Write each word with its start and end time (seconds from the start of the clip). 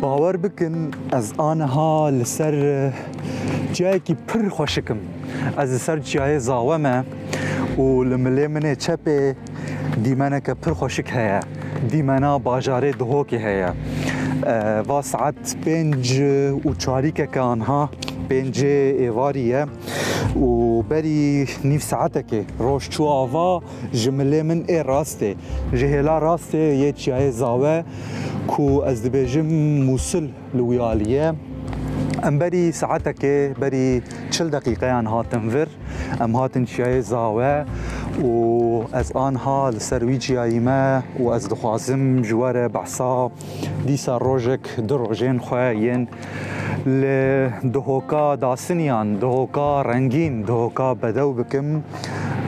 باوەڕ 0.00 0.36
بکن 0.44 0.74
ئەس 1.14 1.28
ئاەها 1.40 1.92
لەسەر 2.18 2.54
جایەکی 3.76 4.14
پر 4.28 4.44
خۆشکم 4.56 5.00
ئەس 5.58 5.68
لەسەر 5.74 5.98
جیایە 6.08 6.38
زاوەمە 6.48 6.96
و 7.82 7.86
لە 8.10 8.16
ملێ 8.24 8.46
منێ 8.54 8.74
چەپێ 8.84 9.20
دیمەنەکە 10.04 10.52
پر 10.62 10.72
خۆشک 10.80 11.08
هەیە 11.18 11.40
دیمەنا 11.90 12.32
باژارێ 12.46 12.90
دهۆکی 13.00 13.38
هەیە 13.46 13.70
وا 14.88 15.00
سعات 15.12 15.38
پێنج 15.64 16.04
و 16.66 16.70
چاریکەکە 16.82 17.42
ئەها 17.52 17.82
پێنجێ 18.28 18.78
ئێواریە 19.02 19.62
وبري 20.36 21.46
نيف 21.64 21.82
ساعتك 21.82 22.44
روش 22.60 22.88
أفا 23.00 23.60
جمله 23.92 24.42
من 24.42 24.64
اي 24.64 24.82
راستي 24.82 25.36
جهلا 25.72 26.18
راستي 26.18 26.58
يتشاي 26.80 27.30
زاوه 27.30 27.84
كو 28.46 28.82
از 28.82 29.00
دبجم 29.06 29.44
موصل 29.86 30.28
لوياليه 30.54 31.34
ام 32.28 32.38
ساعت 32.40 32.74
ساعتك 32.74 33.26
بری 33.60 34.02
40 34.40 34.50
دقیقه 34.50 34.90
آن 34.98 35.06
هاتن 35.06 35.48
ور 35.56 35.68
ام 36.22 36.36
هاتن 36.36 36.64
چیه 36.64 36.98
زاوه 37.00 37.64
و 38.24 38.60
از 38.92 39.12
آنها 39.12 39.70
لسرویجی 39.70 40.36
ایما 40.38 41.02
و 41.20 41.28
از 41.28 41.48
دخوازم 41.48 42.22
جواره 42.22 42.68
بحثا 42.68 43.30
دیسا 43.86 44.16
روژک 44.16 44.80
دروژین 44.88 45.38
خواه 45.38 45.72
لدهوكا 46.86 48.34
داسنيان 48.34 49.18
دهوكا 49.18 49.82
رنجين 49.82 50.42
دهوكا 50.42 50.92
بدو 50.92 51.32
بكم 51.32 51.82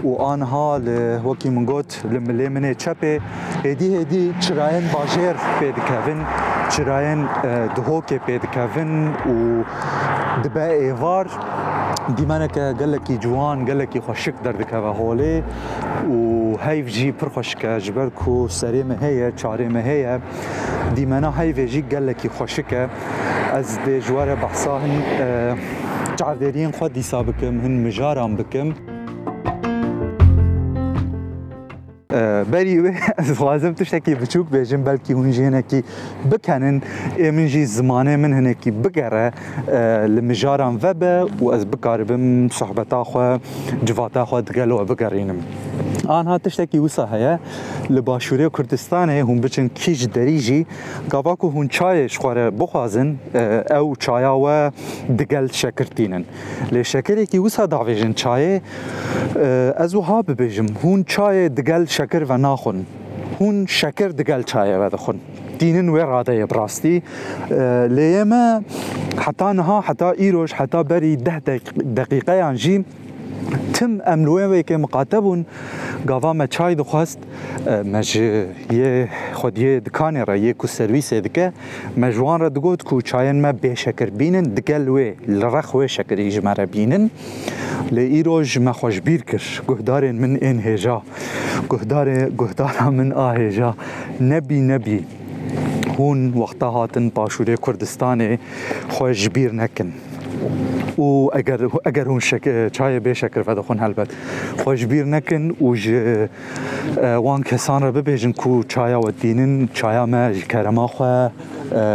وآنها 0.04 0.78
لوكي 0.78 1.50
منقوت 1.50 2.00
لملي 2.10 2.48
مني 2.48 2.74
تشابي 2.74 3.20
هدي 3.64 4.02
هدي 4.02 4.32
چراين 4.40 4.84
باجير 4.94 5.36
بيد 5.60 5.74
كافن 5.74 6.24
چراين 6.70 7.28
دهوكي 7.76 8.20
بيد 8.26 8.44
كافن 8.44 9.08
و 9.28 9.62
دبا 10.44 10.66
ايوار 10.70 11.28
دیمانه 12.16 12.46
که 12.48 12.74
گله 12.80 12.98
کی 12.98 13.16
جوان 13.18 13.64
گله 13.64 13.84
کی 13.86 14.00
خوشک 14.00 14.34
درد 14.44 14.66
که 14.70 14.76
و 14.76 14.92
حاله 14.92 15.42
و 16.10 16.56
هیف 16.60 16.86
جی 16.88 17.12
پر 17.12 17.28
خوشک 17.28 17.66
جبر 17.78 18.08
کو 18.08 18.48
سری 18.48 18.82
مهیه 18.82 19.32
چاره 19.36 19.68
مهیه 19.68 20.20
دیمانه 20.94 21.32
هیف 21.36 21.58
جی 21.60 21.82
گله 21.82 22.12
کی 22.12 22.28
خوشکه 22.28 22.88
از 23.56 23.78
دې 23.86 23.94
جواره 24.06 24.34
بحثان 24.36 24.90
چاوريين 26.18 26.70
خو 26.78 26.88
دي 26.88 27.02
سابقم 27.02 27.56
هن 27.64 27.74
مجارم 27.86 28.36
بكم 28.36 28.68
بری 32.52 32.78
و 32.78 32.92
لازم 33.40 33.72
تو 33.78 33.84
شکی 33.84 34.14
بچوک 34.14 34.46
بیشم 34.54 34.82
بلکی 34.88 35.12
اون 35.12 35.30
جینه 35.30 35.62
بکنن 36.32 36.76
امین 37.18 37.64
زمانه 37.64 38.16
من 38.16 38.32
هنه 38.32 38.54
بگره 38.84 39.32
لمجارم 40.16 40.72
و 40.82 40.86
و 41.40 41.48
از 41.52 41.66
بکاربم 41.66 42.48
صحبتا 42.48 43.04
خواه 43.04 43.40
جواتا 43.84 44.24
خواه 44.24 44.40
دگلو 44.42 44.84
بگرینم 44.84 45.40
آنها 46.08 46.38
تشتێکی 46.38 46.76
وسا 46.78 47.06
هەیە 47.14 47.34
لە 47.94 48.00
باشوورە 48.06 48.48
کوردستانێ 48.56 49.18
هون 49.28 49.38
بچن 49.44 49.66
کیژ 49.80 50.00
دەریژی 50.16 50.60
گاواک 51.12 51.44
و 51.44 51.48
هون 51.54 51.68
چایە 51.76 52.14
خوارە 52.20 52.46
بخوازن 52.60 53.08
ئەو 53.74 53.86
چایاوە 54.04 54.56
دگەل 55.18 55.46
شەکردینن 55.60 56.24
لێ 56.72 56.82
شەکرێکی 56.92 57.38
وسا 57.44 57.64
داوێژن 57.72 58.12
چایێ 58.22 58.54
ئەز 59.78 59.92
و 59.94 60.00
ها 60.08 60.18
ببێژم 60.28 60.68
هون 60.82 61.00
چایە 61.14 61.48
دگەل 61.58 61.84
شەکر 61.96 62.22
و 62.28 62.32
ناخن 62.38 62.78
هون 63.40 63.56
شەکر 63.80 64.10
دگەل 64.20 64.42
چایەوە 64.50 64.88
دەخن 64.94 65.16
دینن 65.58 65.88
وێ 65.94 66.04
ڕادەیە 66.12 66.46
بڕاستی 66.50 66.96
لێ 67.96 68.06
ئێمە 68.16 68.44
حتا 69.24 69.52
نها 69.52 69.80
حتا 69.80 70.10
ئیرۆژ 70.22 70.52
حتا 70.52 70.80
بەری 70.82 71.16
ده 71.26 71.38
دقیقەیان 72.00 72.54
ژیم 72.64 72.84
تم 73.74 73.98
املوه 74.06 74.62
که 74.62 74.76
مقاطع 74.76 75.20
بون 75.20 75.46
گاوا 76.06 76.32
ما 76.32 76.46
چای 76.46 76.74
دخواست 76.74 77.18
مج 77.92 78.16
یه 78.72 79.08
خود 79.32 79.58
یه 79.58 79.80
دکانه 79.80 80.24
را 80.24 80.36
یه 80.36 80.52
کو 80.52 80.66
سرویس 80.66 81.12
دکه 81.12 81.52
مجوان 81.96 82.40
را 82.40 82.48
دگوت 82.48 82.82
کو 82.82 83.00
چاین 83.02 83.40
ما 83.40 83.52
به 83.52 83.74
شکر 83.74 84.06
بینن 84.10 84.42
دگلوه 84.42 85.12
لرخوه 85.28 85.86
شکر 85.86 86.16
ایج 86.16 86.44
مرا 86.44 86.66
بینن 86.66 87.10
لإيروج 87.92 88.58
ما 88.58 88.72
خوش 88.72 89.00
بيركر 89.00 89.42
قهدار 89.68 90.12
من 90.12 90.36
إن 90.42 90.58
هجا 90.60 91.02
قهدار 91.68 92.24
قهدار 92.26 92.90
من 92.90 93.12
آه 93.12 93.36
هجا 93.36 93.74
نبي 94.20 94.60
نبي 94.60 95.04
هون 95.98 96.34
وقتها 96.38 96.70
هاتن 96.70 97.08
باشوري 97.08 97.56
كردستاني 97.56 98.38
خوش 98.88 99.28
بير 99.28 99.52
نكن 99.54 99.90
و 100.98 101.30
اگر 101.32 101.58
اگر 101.84 102.08
اون 102.08 102.20
شک 102.20 102.68
چای 102.68 103.00
به 103.00 103.14
شکر 103.14 103.42
فدا 103.42 103.62
خون 103.62 103.78
هلبت 103.78 104.08
خوش 104.64 104.86
بیر 104.86 105.04
نکن 105.04 105.50
و 105.50 105.76
اه، 105.76 107.12
وان 107.14 107.42
کسان 107.42 107.82
را 107.82 107.92
ببیجن 107.92 108.32
کو 108.32 108.62
چای 108.64 108.94
و 108.94 109.10
دینن 109.10 109.68
چای 109.72 110.04
ما 110.04 110.32
کرما 110.32 110.86
خو 110.86 111.02
اه، 111.02 111.30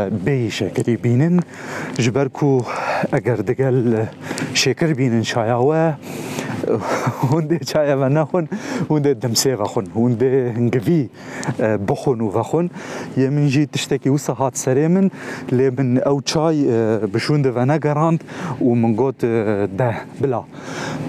به 0.10 0.50
شکری 0.50 0.96
بینن 0.98 1.40
جبر 1.98 2.28
کو 2.28 2.62
اگر 3.12 3.36
دگل 3.36 4.06
شکر 4.54 4.94
بینن 4.94 5.22
چای 5.22 5.52
و 5.52 5.94
hunde 7.32 7.60
chaya 7.60 7.96
vanahun 8.00 8.48
hunde 8.90 9.16
demse 9.22 9.56
vakhun 9.60 9.88
hunde 9.94 10.54
ngevi 10.60 11.10
bokhun 11.88 12.20
u 12.20 12.30
vakhun 12.34 12.70
yemin 13.18 13.48
ji 13.50 13.68
tişteki 13.68 14.12
usa 14.12 14.34
hat 14.40 14.58
seremin 14.58 15.12
le 15.52 15.70
min 15.70 15.96
ew 15.96 16.22
çay 16.26 16.56
bişunde 17.14 17.56
vana 17.56 17.78
garand 17.78 18.20
û 18.64 18.76
min 18.80 18.96
got 18.98 19.22
de 19.22 19.96
bila 20.24 20.44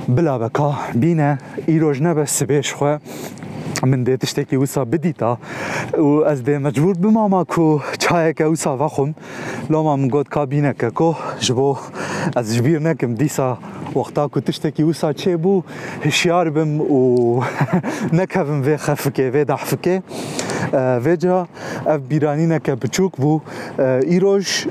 bila 0.09 0.41
beka 0.41 0.73
bîne 0.95 1.39
îroj 1.69 2.01
nebe 2.01 2.21
sibêj 2.23 2.67
xwe 2.77 3.01
من 3.87 4.05
دي 4.05 4.17
تشتكي 4.17 4.57
وسا 4.57 4.83
بديتا 4.83 5.39
و 5.99 6.21
از 6.23 6.39
وازدي 6.39 6.59
مجبور 6.59 6.95
بماما 6.95 7.43
كو 7.45 7.79
چاية 7.99 8.33
چايك 8.35 8.41
وسا 8.41 8.71
وخم 8.77 9.13
لما 9.71 9.97
مقود 9.97 10.29
كابينة 10.29 10.73
كو 10.73 11.15
جبو 11.41 11.77
از 12.37 12.57
جبير 12.57 12.83
نكم 12.83 13.15
ديسا 13.15 13.59
وقتا 13.95 14.27
كنت 14.27 14.47
تشتكي 14.47 14.85
وسا 14.85 15.13
بو 15.27 15.63
هشيار 16.05 16.49
بم 16.49 16.81
و 16.81 17.43
نكهبم 18.19 18.63
في 18.63 18.77
خفكي 18.77 19.31
في 19.31 19.45
دحفكي 19.45 20.01
فيجا 21.03 21.47
اف 21.87 22.01
بيرانينا 22.01 22.59
بچوك 22.69 23.21
بو 23.21 23.41
ايروش 23.81 24.67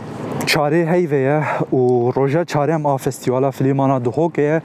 چاره 0.46 0.92
هیوه 0.92 1.44
و 1.72 2.10
روژه 2.12 2.46
چاره 2.52 2.72
ام 2.76 2.98
فستیوالا 2.98 3.52
فلیمانا 3.52 4.00
دهوکه 4.00 4.62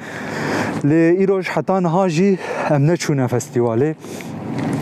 لی 0.84 0.94
ایروش 1.16 1.48
حتی 1.48 1.72
نهاجی 1.80 2.36
ام 2.70 2.90
نچونه 2.90 3.26
فستیواله 3.26 3.94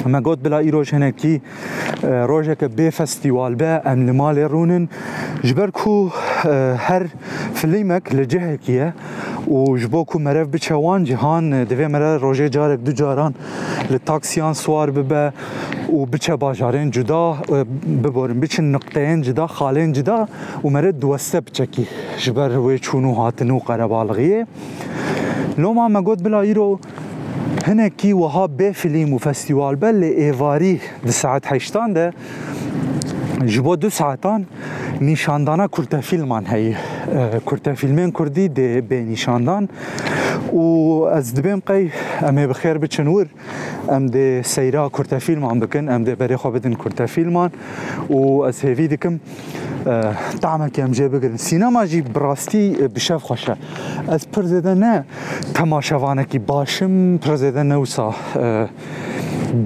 ما 0.08 0.20
گوت 0.20 0.40
بلا 0.44 0.58
ايروج 0.58 0.86
جنکی 0.90 1.40
روژه 2.02 2.54
که 2.54 2.66
اه، 2.66 2.74
به 2.76 2.90
فستیوال 2.90 3.54
به 3.54 3.80
ام 3.84 4.06
لمال 4.06 4.38
رونن 4.38 4.88
جبركو 5.44 6.08
هر 6.86 7.02
اه، 7.02 7.08
فليمك 7.54 8.14
لجهه 8.14 8.56
کیه 8.56 8.94
و 9.48 9.76
جبوكو 9.78 10.18
مرف 10.18 10.48
بچوان 10.48 11.04
جهان 11.04 11.52
اه، 11.52 11.64
دوی 11.64 11.86
مره 11.86 12.16
روجه 12.18 12.48
جارك 12.48 12.78
دو 12.80 12.92
جاران 12.92 13.34
لتاکسیان 13.90 14.54
سوار 14.54 14.90
ببا 14.90 15.30
و 15.92 16.06
بچه 16.06 16.36
باجارين 16.36 16.90
جدا 16.90 17.32
ببورن 18.04 18.40
بچه 18.40 18.62
نقطين 18.62 19.22
جدا 19.22 19.46
خالين 19.46 19.92
جدا 19.92 20.28
و 20.64 20.68
مره 20.68 20.92
دوسته 20.92 21.40
بچکی 21.40 21.86
جبر 22.18 22.58
وی 22.58 22.78
چونو 22.78 23.12
هاتنو 23.12 23.58
قربالغيه 23.58 24.46
لوما 25.58 25.88
ما 25.88 26.00
قد 26.00 26.22
بلا 26.24 26.40
ايرو 26.40 26.80
كي 27.72 28.12
وها 28.12 28.46
بفيلم 28.46 29.14
مفستيوال 29.14 29.76
بل 29.76 30.02
ايفاري 30.02 30.72
دي 30.72 30.80
دساعت 31.06 31.46
حيشتان 31.46 31.92
ده 31.94 32.12
ji 33.42 33.60
bo 33.64 33.76
du 33.80 33.90
saetan 33.90 34.46
nîşandana 35.00 35.68
kurtefîlman 35.68 36.44
heye 36.50 36.76
kurtefîlmên 37.46 38.12
kurdî 38.12 38.46
dê 38.56 38.82
bênîşandan 38.90 39.68
û 40.52 40.64
ez 41.18 41.34
dibêm 41.38 41.60
qey 41.60 41.90
em 42.28 42.38
ê 42.38 42.50
bixêr 42.50 42.82
biçin 42.82 43.04
wir 43.06 43.28
em 43.96 44.06
dê 44.06 44.42
seyra 44.44 44.88
kurtefîlman 44.88 45.60
bikin 45.60 45.86
em 45.86 46.04
dê 46.04 46.14
berê 46.20 46.34
xwe 46.36 46.54
bidin 46.54 46.72
kurtefîlman 46.72 47.50
û 48.10 48.48
ez 48.48 48.64
hêvî 48.64 48.90
dikim 48.90 49.20
تعمەکی 50.44 50.80
ئەم 50.84 50.92
جێ 50.98 51.06
بگرن 51.14 51.38
سینەما 51.48 51.82
ژی 51.90 52.00
بڕاستی 52.16 52.64
بشەف 52.94 53.20
خۆشە 53.28 53.54
ئەس 54.12 54.22
پرزێدە 54.32 54.74
نە 54.82 54.94
تەماشەوانێکی 55.56 56.38
باشم 56.50 56.94
پرزێدە 57.24 57.62
نەوسا 57.72 58.08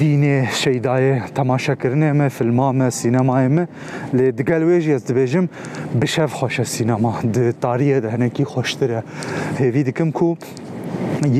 دینێ 0.00 0.38
شەیدایە 0.62 1.14
تەماشەکردێمە 1.38 2.28
فمامە 2.36 2.88
سینەمایمە 3.00 3.64
لێ 4.16 4.26
دگەل 4.38 4.62
وێژی 4.68 4.92
ئەس 4.96 5.04
دبێژم 5.10 5.46
بشەف 6.00 6.30
خۆشە 6.38 6.64
سینەما 6.74 7.12
تاریە 7.64 7.98
دەهنێکی 8.04 8.44
خۆشترە 8.52 9.00
هێوی 9.60 9.82
دکم 9.88 10.10
کو 10.18 10.28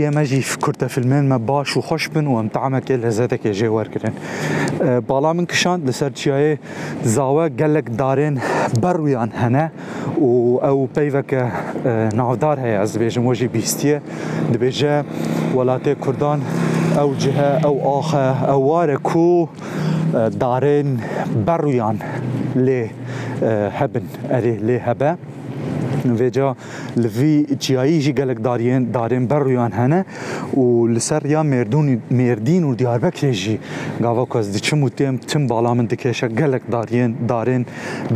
یێمەژی 0.00 0.41
کورتە 0.65 0.87
فیلمێنمە 0.95 1.39
باش 1.50 1.71
و 1.77 1.81
خوش 1.89 2.05
بن 2.15 2.27
و 2.31 2.35
ئەم 2.39 2.49
تعامەکێ 2.56 2.97
لە 3.05 3.11
زەتێکێ 3.19 3.53
ژێوەرگن. 3.61 4.12
بالا 5.09 5.33
من 5.37 5.47
کشاند 5.53 5.83
لەسەر 5.89 6.11
چیایە 6.21 6.53
زاوە 7.15 7.45
گەلک 7.61 7.87
دارێن 8.00 8.35
بەڕویان 8.83 9.31
هەنە 9.43 9.67
و 10.29 10.31
ئەو 10.67 10.79
پەیوەکە 10.95 11.43
اه، 11.53 12.17
ناودار 12.19 12.56
هی 12.65 12.75
از 12.85 12.93
بێژم 13.00 13.25
وەژی 13.29 13.49
بیستیه 13.55 13.97
دبیجه 14.53 14.95
ولاته 15.56 15.93
کردان 16.05 16.41
او 17.00 17.15
جهه 17.21 17.61
او 17.65 17.99
اخه 18.00 18.45
او 18.50 18.61
واركو 18.62 19.49
آه، 20.17 20.29
دارين 20.29 21.00
برويان 21.47 21.99
لي 22.56 22.91
آه، 23.43 23.69
هبن 23.69 24.03
اري 24.31 24.56
لي 24.56 24.79
هبه 24.79 25.17
نویجا 26.08 26.52
لفي 26.96 27.46
چیایی 27.62 28.00
جی 28.00 28.12
گلک 28.19 28.38
دارین 28.44 28.90
دارین 28.90 29.26
بر 29.26 29.38
رویان 29.38 29.72
هنه 29.72 30.05
و 30.56 30.87
لسر 30.87 31.26
یا 31.26 31.43
مردون 31.43 32.02
مردین 32.10 32.64
و 32.64 32.75
دیار 32.75 32.99
بکر 32.99 33.31
جی 33.40 33.56
دي 34.00 34.14
کز 34.31 34.46
دی 34.52 34.60
چم 34.66 34.82
و 34.82 34.88
تیم 34.88 35.16
تم 35.16 35.46
بالا 35.46 35.75
من 35.75 35.84
دکشه 35.87 36.28
گلک 36.28 36.62
دارین 36.70 37.10
دارین 37.28 37.66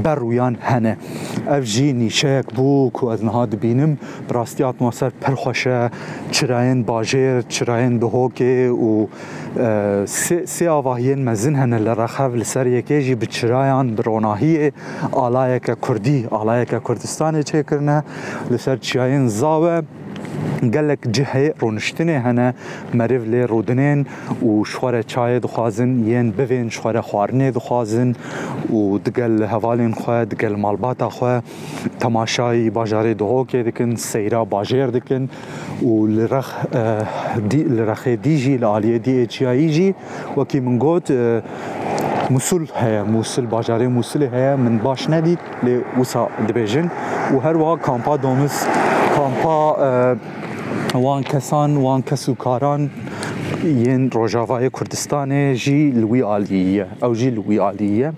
بر 0.04 0.14
رویان 0.14 0.56
هنه 0.60 0.96
اف 1.48 1.64
جی 1.64 1.92
نیشه 1.92 2.42
هاد 3.22 3.54
بينم 3.60 3.96
براستي 4.28 4.28
اتموسفير 4.28 4.28
دبینم 4.28 4.28
براستی 4.28 4.64
اتماسفر 4.64 5.12
پر 5.20 5.34
خوشه 5.34 5.90
چراین 6.30 6.82
باجر 6.82 7.44
و 8.72 9.06
سي 10.06 10.34
اه، 10.36 10.44
سي 10.44 10.66
اواهين 10.68 11.24
مزن 11.24 11.54
هنا 11.54 11.76
لرخف 11.78 12.34
لسر 12.34 12.66
یکی 12.66 13.00
جی 13.02 13.14
بچرایان 13.14 13.94
بروناهی 13.94 14.72
آلایک 15.12 15.66
کردی 15.86 16.26
آلایک 16.30 16.68
کردستانی 16.86 17.42
چه 17.42 17.62
كرنا 17.82 18.04
لسر 18.50 18.78
شاين 18.82 19.28
زاوه 19.28 19.82
گلک 20.62 20.98
جهه 21.08 21.54
رونشتني 21.60 22.12
هنا 22.16 22.54
مريف 22.94 23.24
لي 23.26 23.44
رودنين 23.44 24.04
و 24.42 24.64
شاي 24.64 25.02
چای 25.02 25.40
دخوازن 25.40 26.04
یین 26.08 26.30
بوین 26.30 26.70
شوار 26.70 27.00
خوارنه 27.00 27.50
دخوازن 27.50 28.10
و 28.72 28.98
دگل 28.98 29.42
هوالین 29.42 29.92
خواه 29.92 30.24
دگل 30.24 30.56
مالباتا 30.56 31.10
خواه 31.10 31.42
تماشای 32.00 32.70
باجاری 32.70 33.14
دهوکی 33.14 33.62
دکن 33.62 33.94
سیرا 33.96 34.44
باجر 34.44 34.86
دکن 34.86 35.28
و 35.82 35.86
آه، 36.02 36.08
لرخ 36.10 36.48
دی 37.48 37.62
لرخ 37.62 38.08
دیجی 38.08 38.56
لالیه 38.56 38.98
دی 38.98 39.12
اچیایی 39.22 39.94
وكي 40.36 40.60
من 40.60 40.78
قوت 40.78 41.10
آه، 41.10 41.42
موسول 42.32 42.64
هەیە 42.82 43.02
موسل 43.14 43.44
باجارê 43.54 43.86
موسلê 43.98 44.26
هەیە 44.34 44.54
min 44.64 44.84
baş 44.84 45.08
nedît 45.08 45.40
lê 45.66 45.74
wisa 45.98 46.28
dibêjin 46.48 46.86
û 47.32 47.34
herwiha 47.42 47.76
kampa 47.82 48.22
domuz 48.22 48.52
kampa 49.16 49.56
e, 49.86 49.90
wan 50.92 51.22
kesan 51.22 51.70
wan 51.86 52.00
kesûkaran 52.02 52.82
yên 53.84 54.02
Rojavayê 54.14 54.70
Kurdistanê 54.70 55.54
jî 55.54 55.94
li 56.02 56.06
wî 56.12 56.24
alîye 56.24 56.86
ew 57.02 57.14
jî 57.14 57.32
li 57.36 57.42
wî 57.48 57.56
alîye 57.70 58.12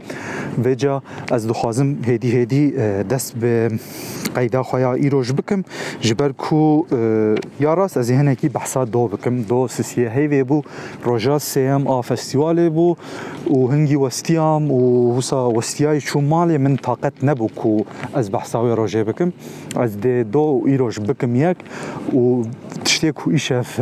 vêca 0.64 1.00
ez 1.34 1.48
dixwazim 1.48 1.98
hêdî 2.08 2.28
hêdî 2.38 2.62
e, 2.78 3.10
dest 3.10 3.34
bi 3.42 3.78
قیدا 4.34 4.62
خویا 4.62 4.92
ایروج 4.92 5.32
بکم 5.32 5.60
جبر 6.02 6.32
کو 6.42 6.86
یا 7.60 7.74
راست 7.74 7.96
از 7.96 8.10
هنکی 8.10 8.48
بحثا 8.48 8.84
دو 8.84 9.06
بکم 9.08 9.42
دو 9.42 9.68
سسیه 9.68 10.10
هیوی 10.10 10.42
بو 10.42 10.62
روژا 11.04 11.38
سیم 11.38 11.86
آ 11.86 12.00
فستیوال 12.02 12.68
بو 12.68 12.94
و 13.50 13.66
هنگی 13.68 13.94
وستیام 13.96 14.70
و 14.70 15.16
وسا 15.18 15.50
وستیای 15.50 16.00
چو 16.00 16.20
مالی 16.20 16.56
من 16.56 16.76
طاقت 16.76 17.12
نبو 17.24 17.48
کو 17.48 17.78
از 18.14 18.30
بحثاوی 18.32 18.72
روژه 18.76 19.04
بکم 19.04 19.32
از 19.76 20.00
دی 20.00 20.24
دو 20.24 20.62
ایروج 20.66 21.00
بکم 21.00 21.36
یک 21.36 21.56
و 22.14 22.42
تشتی 22.84 23.12
کو 23.12 23.30
ایشف 23.30 23.80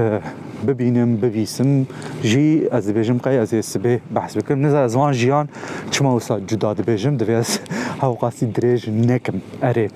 ببینم 0.66 1.16
بویسم 1.16 1.86
جی 2.22 2.62
از 2.72 2.88
بیجم 2.92 3.18
قای 3.18 3.36
از 3.38 3.64
سبه 3.64 4.00
بحث 4.14 4.36
بکم 4.36 4.66
نزا 4.66 4.78
از 4.84 4.96
وان 4.96 5.12
جیان 5.12 5.48
چما 5.90 6.16
وسا 6.16 6.40
جدا 6.40 6.74
دبیجم 6.74 7.16
دوی 7.16 7.34
از 7.34 7.58
هاو 8.00 8.14
قاسی 8.20 8.46
دریج 8.46 8.88
نکم 8.90 9.34
اره 9.62 9.88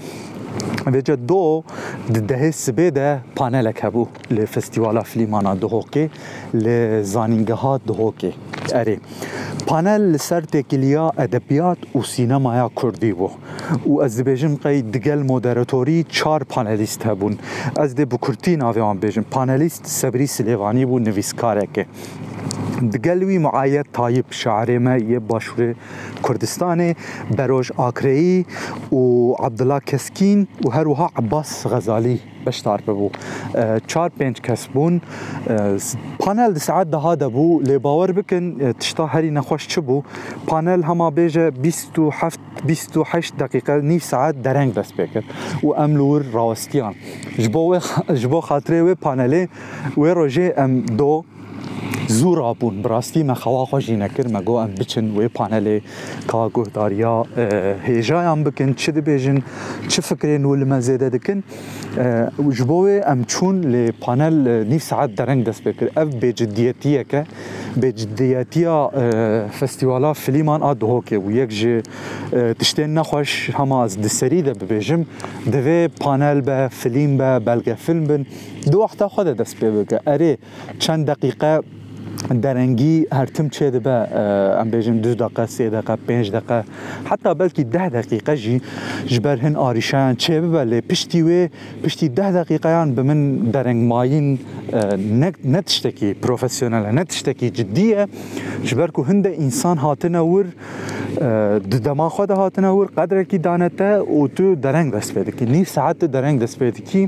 Vece 0.86 1.16
do 1.28 1.62
di 2.14 2.20
dehê 2.30 2.50
sibê 2.64 2.94
de 2.94 3.18
panelek 3.36 3.76
hebû 3.78 4.06
li 4.32 4.46
festîvala 4.46 5.02
flîmana 5.02 5.60
Duhokê 5.60 6.08
li 6.54 7.04
zanîngeha 7.04 7.78
Duhokê 7.88 8.32
erê. 8.72 8.98
Panel 9.66 10.12
li 10.12 10.18
ser 10.18 10.44
têkiliya 10.46 11.12
edebiyat 11.18 11.78
û 11.94 12.04
sînemaya 12.14 12.68
Kurdî 12.74 13.12
bû 13.20 13.28
û 13.86 14.06
ez 14.06 14.18
dibêjim 14.18 14.60
qey 14.62 14.92
digel 14.92 15.18
moderatorî 15.18 16.04
çar 16.10 16.44
panelîst 16.44 17.04
hebûn. 17.04 17.38
Ez 17.82 17.92
dê 17.94 18.10
bi 18.10 18.16
Kurtî 18.18 18.58
navê 18.58 18.72
wan 18.74 18.98
bêjim. 19.02 19.22
Panelîst 19.30 19.86
Sebrî 19.88 20.24
Silêvanî 20.28 20.84
bû 20.86 21.04
nivîskareke. 21.04 21.86
دگل 22.82 23.22
وی 23.22 23.38
معاید 23.38 23.86
طایب 23.92 24.24
شاعر 24.30 24.78
ما 24.78 24.96
یه 24.96 25.18
باشور 25.18 25.74
کردستان 26.28 26.94
بروج 27.36 27.72
آکرئی 27.76 28.46
و 28.92 28.96
عبدالله 29.38 29.80
کسکین 29.80 30.46
و 30.66 30.70
هر 30.70 30.88
وها 30.88 31.10
عباس 31.16 31.66
غزالی 31.66 32.20
بشتار 32.46 32.80
ببو 32.80 33.10
چار 33.86 34.08
پنج 34.08 34.40
کس 34.40 34.66
بون 34.66 35.00
پانل 36.18 36.52
ده 36.52 36.58
ساعت 36.58 36.90
ده 36.90 36.96
هاده 36.96 37.28
بو 37.28 37.60
لی 37.60 37.78
باور 37.78 38.12
بکن 38.12 38.72
تشتا 38.72 39.06
هری 39.06 39.30
نخوش 39.30 39.66
چه 39.66 39.80
بو 39.80 40.02
پانل 40.46 40.82
هما 40.82 41.10
بیجه 41.10 41.50
بیست 41.50 41.98
و 41.98 42.10
هفت 42.10 42.38
بیست 42.66 42.96
و 42.96 43.04
هشت 43.06 43.36
دقیقه 43.36 43.80
نیف 43.80 44.04
ساعت 44.04 44.42
درنگ 44.42 44.74
دست 44.74 44.96
بکر 44.96 45.22
و 45.62 45.68
ام 45.72 45.96
لور 45.96 46.22
راوستیان 46.22 46.94
جبو 48.14 48.40
خاطره 48.40 48.82
و 48.82 48.94
پانله 48.94 49.48
و 49.96 50.02
روژه 50.06 50.54
ام 50.56 50.80
دو 50.80 51.24
زور 52.08 52.40
آبون 52.42 52.82
براستی 52.82 53.22
ما 53.22 53.34
خواه 53.34 53.80
جی 53.80 53.96
نکر 53.96 54.28
ما 54.28 54.40
گوان 54.42 54.74
بچن 54.78 55.16
وی 55.18 55.28
پانل 55.28 55.78
تا 56.28 56.48
گهداریا 56.54 57.24
هیجایان 57.82 58.44
بکن 58.44 58.74
چه 58.78 58.92
دی 58.94 59.00
بیجن 59.00 59.42
چه 59.88 60.02
فکرین 60.02 60.44
و 60.44 60.54
لما 60.54 60.80
زیده 60.80 61.08
دکن 61.08 61.42
وجبوه 62.38 63.00
ام 63.06 63.24
چون 63.24 63.60
لی 63.60 63.90
پانل 63.92 64.64
نیف 64.64 64.82
ساعت 64.82 65.14
درنگ 65.14 65.44
دست 65.44 65.64
بکر 65.64 65.90
اف 65.96 66.14
به 66.14 66.32
جدیتیه 66.32 67.04
که 67.04 67.24
به 67.76 67.92
جدیتیا 67.92 68.90
فستیوالا 69.60 70.12
فلیمان 70.12 70.62
آد 70.62 70.82
هوکه 70.82 71.18
و 71.18 71.30
یک 71.30 71.50
جی 71.50 71.82
تشتین 72.58 72.94
نخوش 72.94 73.50
هما 73.50 73.84
از 73.84 74.00
دسری 74.00 74.42
ده 74.42 74.52
ببیجم 74.52 75.04
دوی 75.52 75.88
پانل 75.88 76.40
به 76.40 76.68
فلیم 76.72 77.18
به 77.18 77.38
بلگه 77.38 77.74
فیلم 77.74 78.04
بن 78.04 78.26
دو 78.72 78.78
وقتا 78.80 79.08
خود 79.08 79.26
دست 79.26 79.56
بکر 79.56 80.00
اره 80.06 80.38
چند 80.78 81.06
دقیقه 81.06 81.60
دەرەنگی 82.44 82.94
هەرتم 83.18 83.48
چێ 83.54 83.66
دەبە 83.74 83.96
ئەم 84.58 84.68
بێژم 84.72 84.96
دو 85.04 85.14
دقه 85.22 85.44
سێ 85.54 85.66
دقه 85.76 85.94
پێ 86.08 86.18
دقه 86.36 86.58
حتا 87.10 87.30
بەلکی 87.40 87.62
ده 87.74 87.86
دقیقەژی 87.94 88.56
ژبەر 89.14 89.36
هەن 89.44 89.54
ئاریشیان 89.62 90.14
چێ 90.22 90.36
ببە 90.42 90.62
لێ 90.70 90.78
پشتی 90.90 91.22
وێ 91.26 91.40
پشتی 91.84 92.08
ده 92.18 92.28
دقیقەیان 92.40 92.88
بە 92.96 93.02
من 93.08 93.20
دەرەنگماین 93.54 94.28
نەت 95.54 95.68
شتێکی 95.76 96.10
پرۆفسیۆنەلە 96.22 96.90
نەت 96.98 97.10
شتێکی 97.18 97.48
جددیە 97.58 98.02
ژبەر 98.68 98.88
و 98.98 99.02
هەندە 99.10 99.30
ئینسان 99.40 99.78
هاتنە 99.84 100.22
ور 100.32 100.46
دەماخوا 101.86 102.24
دە 102.30 102.36
هاتنە 102.42 102.70
ور 102.78 102.88
قەدرێکی 102.98 103.38
دانەتە 103.46 103.90
و 104.18 104.22
تو 104.36 104.46
دەرەنگ 104.64 104.88
دەست 104.96 105.10
پێ 105.14 105.22
دەکی 105.28 105.44
نی 105.54 105.64
سعات 105.64 105.98
دەرەنگ 106.14 106.36
دەست 106.44 106.56
پێ 106.60 106.68
دەکی 106.78 107.02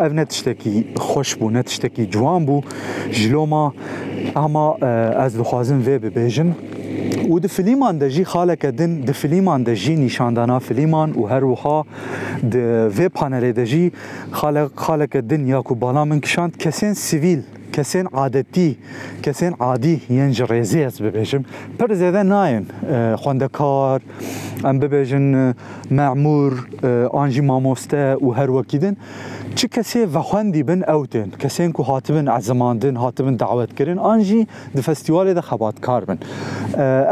ئەو 0.00 0.12
نەت 0.18 0.30
شتێکی 0.38 0.72
خۆش 1.08 1.30
بوو 1.38 1.50
نەت 1.56 1.68
شتێکی 1.76 2.04
جوان 2.14 2.40
بوو 2.48 2.60
ژلۆما 3.20 3.66
اما 4.36 4.74
از 4.76 5.36
دخوازم 5.38 5.78
وی 5.86 5.98
ببیجم 5.98 6.54
و 7.32 7.38
د 7.38 7.46
فلیمان 7.46 7.98
د 7.98 8.08
جی 8.08 8.24
خالک 8.24 8.66
دن 8.66 9.00
د 9.00 9.12
فلیمان 9.12 9.62
د 9.62 9.74
جی 9.74 9.96
نشاندانا 9.96 10.58
فلیمان 10.58 11.12
و 11.16 11.24
هر 11.26 11.44
وها 11.44 11.84
د 12.52 12.56
وی 12.98 13.08
پانل 13.08 13.52
د 13.52 13.64
جی 13.64 13.92
خالک 14.30 14.70
خالک 14.74 15.16
دن 15.16 15.46
یا 15.46 15.62
کو 15.62 15.74
بالا 15.74 16.04
من 16.04 16.20
کشاند 16.20 16.56
کسین 16.56 16.94
سیویل 16.94 17.42
کەسێن 17.74 18.06
عادەتی 18.18 18.70
کەسێن 19.24 19.54
عادی 19.64 19.96
یەنج 20.18 20.36
ڕێزی 20.50 20.80
ئەس 20.86 20.96
ببێژم 21.02 21.42
پەر 21.78 21.90
زێدە 22.00 22.22
نایەن 22.32 22.64
خوندەکار 23.22 24.00
ئەم 24.64 24.76
ببێژن 24.82 25.22
مەمور 25.98 26.52
ئانجی 27.14 27.40
مامۆستە 27.50 28.04
و 28.24 28.28
هەروەکیدن 28.38 28.94
چه 29.54 29.68
کسی 29.68 29.98
و 30.04 30.18
خواندی 30.22 30.62
بن 30.62 30.82
اوتن 30.82 31.30
کسی 31.38 31.72
که 31.72 31.82
هاتبن 31.82 32.28
عزماندن 32.28 32.96
هاتبن 32.96 33.34
دعوت 33.36 33.74
کردن 33.74 33.98
آنجی 33.98 34.46
د 34.76 34.80
فستیوال 34.80 35.34
ده 35.34 35.40
خبات 35.40 35.80
کار 35.80 36.04
بن 36.04 36.18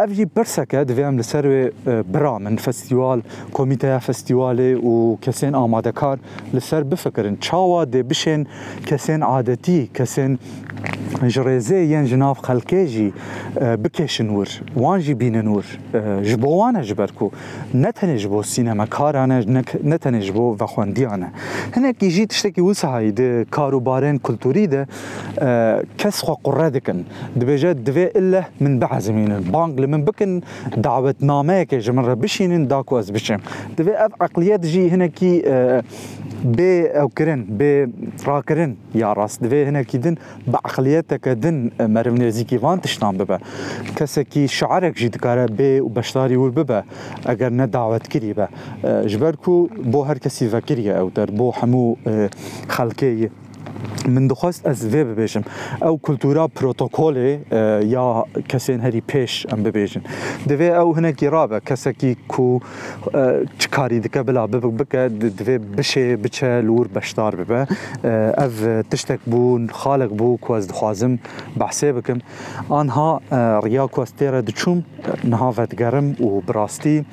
افجی 0.02 0.22
اه، 0.22 0.28
برسکه 0.34 0.84
دوی 0.84 1.02
هم 1.02 1.18
لسر 1.18 1.72
برامن 2.12 2.56
فستیوال 2.56 3.22
کمیته 3.52 3.98
فستیوال 3.98 4.60
و 4.74 5.16
کسی 5.22 5.46
آماده 5.46 5.92
کار 5.92 6.18
لسر 6.54 6.82
بفکرن 6.82 7.36
چاوا 7.40 7.84
دی 7.84 8.02
بشن 8.02 8.44
کسی 8.86 9.12
عادتی 9.12 9.90
کسین 9.94 10.38
جريزي 11.26 11.84
ين 11.86 12.04
جناف 12.04 12.38
خلكيجي 12.38 13.12
اه، 13.58 13.74
بكيش 13.74 14.22
نور 14.22 14.48
وانجي 14.76 15.14
بين 15.14 15.36
نور 15.44 15.64
اه، 15.94 16.20
جبوانا 16.22 16.82
جبركو 16.82 17.30
نتنجبو 17.74 18.40
السينما 18.40 18.84
كارانا 18.84 19.62
نتنجبو 19.84 20.54
فخوانديانا 20.56 21.30
هناك 21.76 22.02
يجي 22.02 22.26
تشتكي 22.32 22.60
وسعه 22.68 23.02
د 23.10 23.46
كاروبارين 23.56 24.16
كولتوري 24.24 24.64
ده 24.74 24.82
آه، 25.38 25.82
كسخ 25.98 26.28
قرادكن 26.46 26.98
دبيجا 27.40 27.72
دبي 27.72 28.04
الا 28.20 28.44
من 28.60 28.78
بعز 28.82 29.10
من 29.10 29.32
البنك 29.32 29.78
لمن 29.80 30.00
بكن 30.08 30.40
دعوه 30.76 31.14
نامه 31.20 31.62
كي 31.62 31.78
جمر 31.78 32.14
بشين 32.14 32.68
داكو 32.68 32.98
از 32.98 33.10
بشين 33.10 33.38
دبي 33.78 33.92
اف 33.96 34.12
عقليات 34.20 34.60
جي 34.66 34.90
هنا 34.90 35.06
كي 35.06 35.42
آه، 35.46 35.82
بي 36.44 36.86
او 36.88 37.08
كرن 37.08 37.44
بي 37.48 37.92
راكرن 38.26 38.76
يا 38.94 39.12
راس 39.12 39.38
دبي 39.42 39.64
هنا 39.66 39.82
كي 39.82 39.98
دن 39.98 40.14
بعقلياتك 40.48 41.28
دن 41.28 41.70
آه، 41.80 41.86
مرمني 41.86 42.30
زيكي 42.30 42.58
فان 42.58 42.80
تشتان 42.80 43.16
ببا 43.16 43.38
كسكي 43.96 44.46
شعرك 44.46 44.94
جي 44.96 45.08
دكارا 45.08 45.46
بي 45.46 45.80
وبشتاري 45.80 46.36
ول 46.36 46.50
ببا 46.50 46.84
اگر 47.26 47.52
ندعوت 47.52 48.06
كريبا 48.06 48.48
جبركو 48.84 49.68
بو 49.84 50.02
هركسي 50.02 50.48
فاكريا 50.48 50.94
او 51.00 51.08
در 51.08 51.30
بو 51.30 51.52
حمو 51.52 51.96
أه 52.06 52.21
خەڵکەیە. 52.74 53.28
من 54.14 54.26
دخواست 54.28 54.62
ez 54.68 54.82
vê 54.94 55.00
bibêjim 55.08 55.42
ew 55.88 55.98
kultura 56.06 56.48
protokolê 56.48 57.30
ya 57.86 58.24
kesên 58.48 58.80
herî 58.80 59.02
pêş 59.12 59.32
em 59.54 59.60
bibêjin 59.64 60.02
divê 60.50 60.68
ew 60.82 60.90
hinekî 60.98 61.32
rabe 61.32 61.60
kesekî 61.68 62.16
ku 62.28 62.60
çikarî 63.58 64.02
dike 64.04 64.26
bila 64.28 64.44
bibik 64.52 64.74
bike 64.80 65.02
divê 65.38 65.56
bişê 65.78 66.24
biçe 66.24 66.50
lûr 66.66 66.86
beşdar 66.94 67.32
bibe 67.38 67.60
ev 68.44 68.82
tiştek 68.90 69.20
bû 69.30 69.70
xalek 69.82 70.10
bû 70.20 70.38
ku 70.40 70.56
ez 70.58 70.68
dixwazim 70.68 71.20
behsê 71.60 71.96
bikim 71.96 72.18
anha 72.70 73.20
riya 73.66 73.86
ku 73.86 74.02
ez 74.02 74.10
têre 74.20 74.40
diçûm 74.46 74.78
niha 75.24 75.50
vedgerim 75.58 76.12
û 76.20 76.28
birastî 76.48 77.04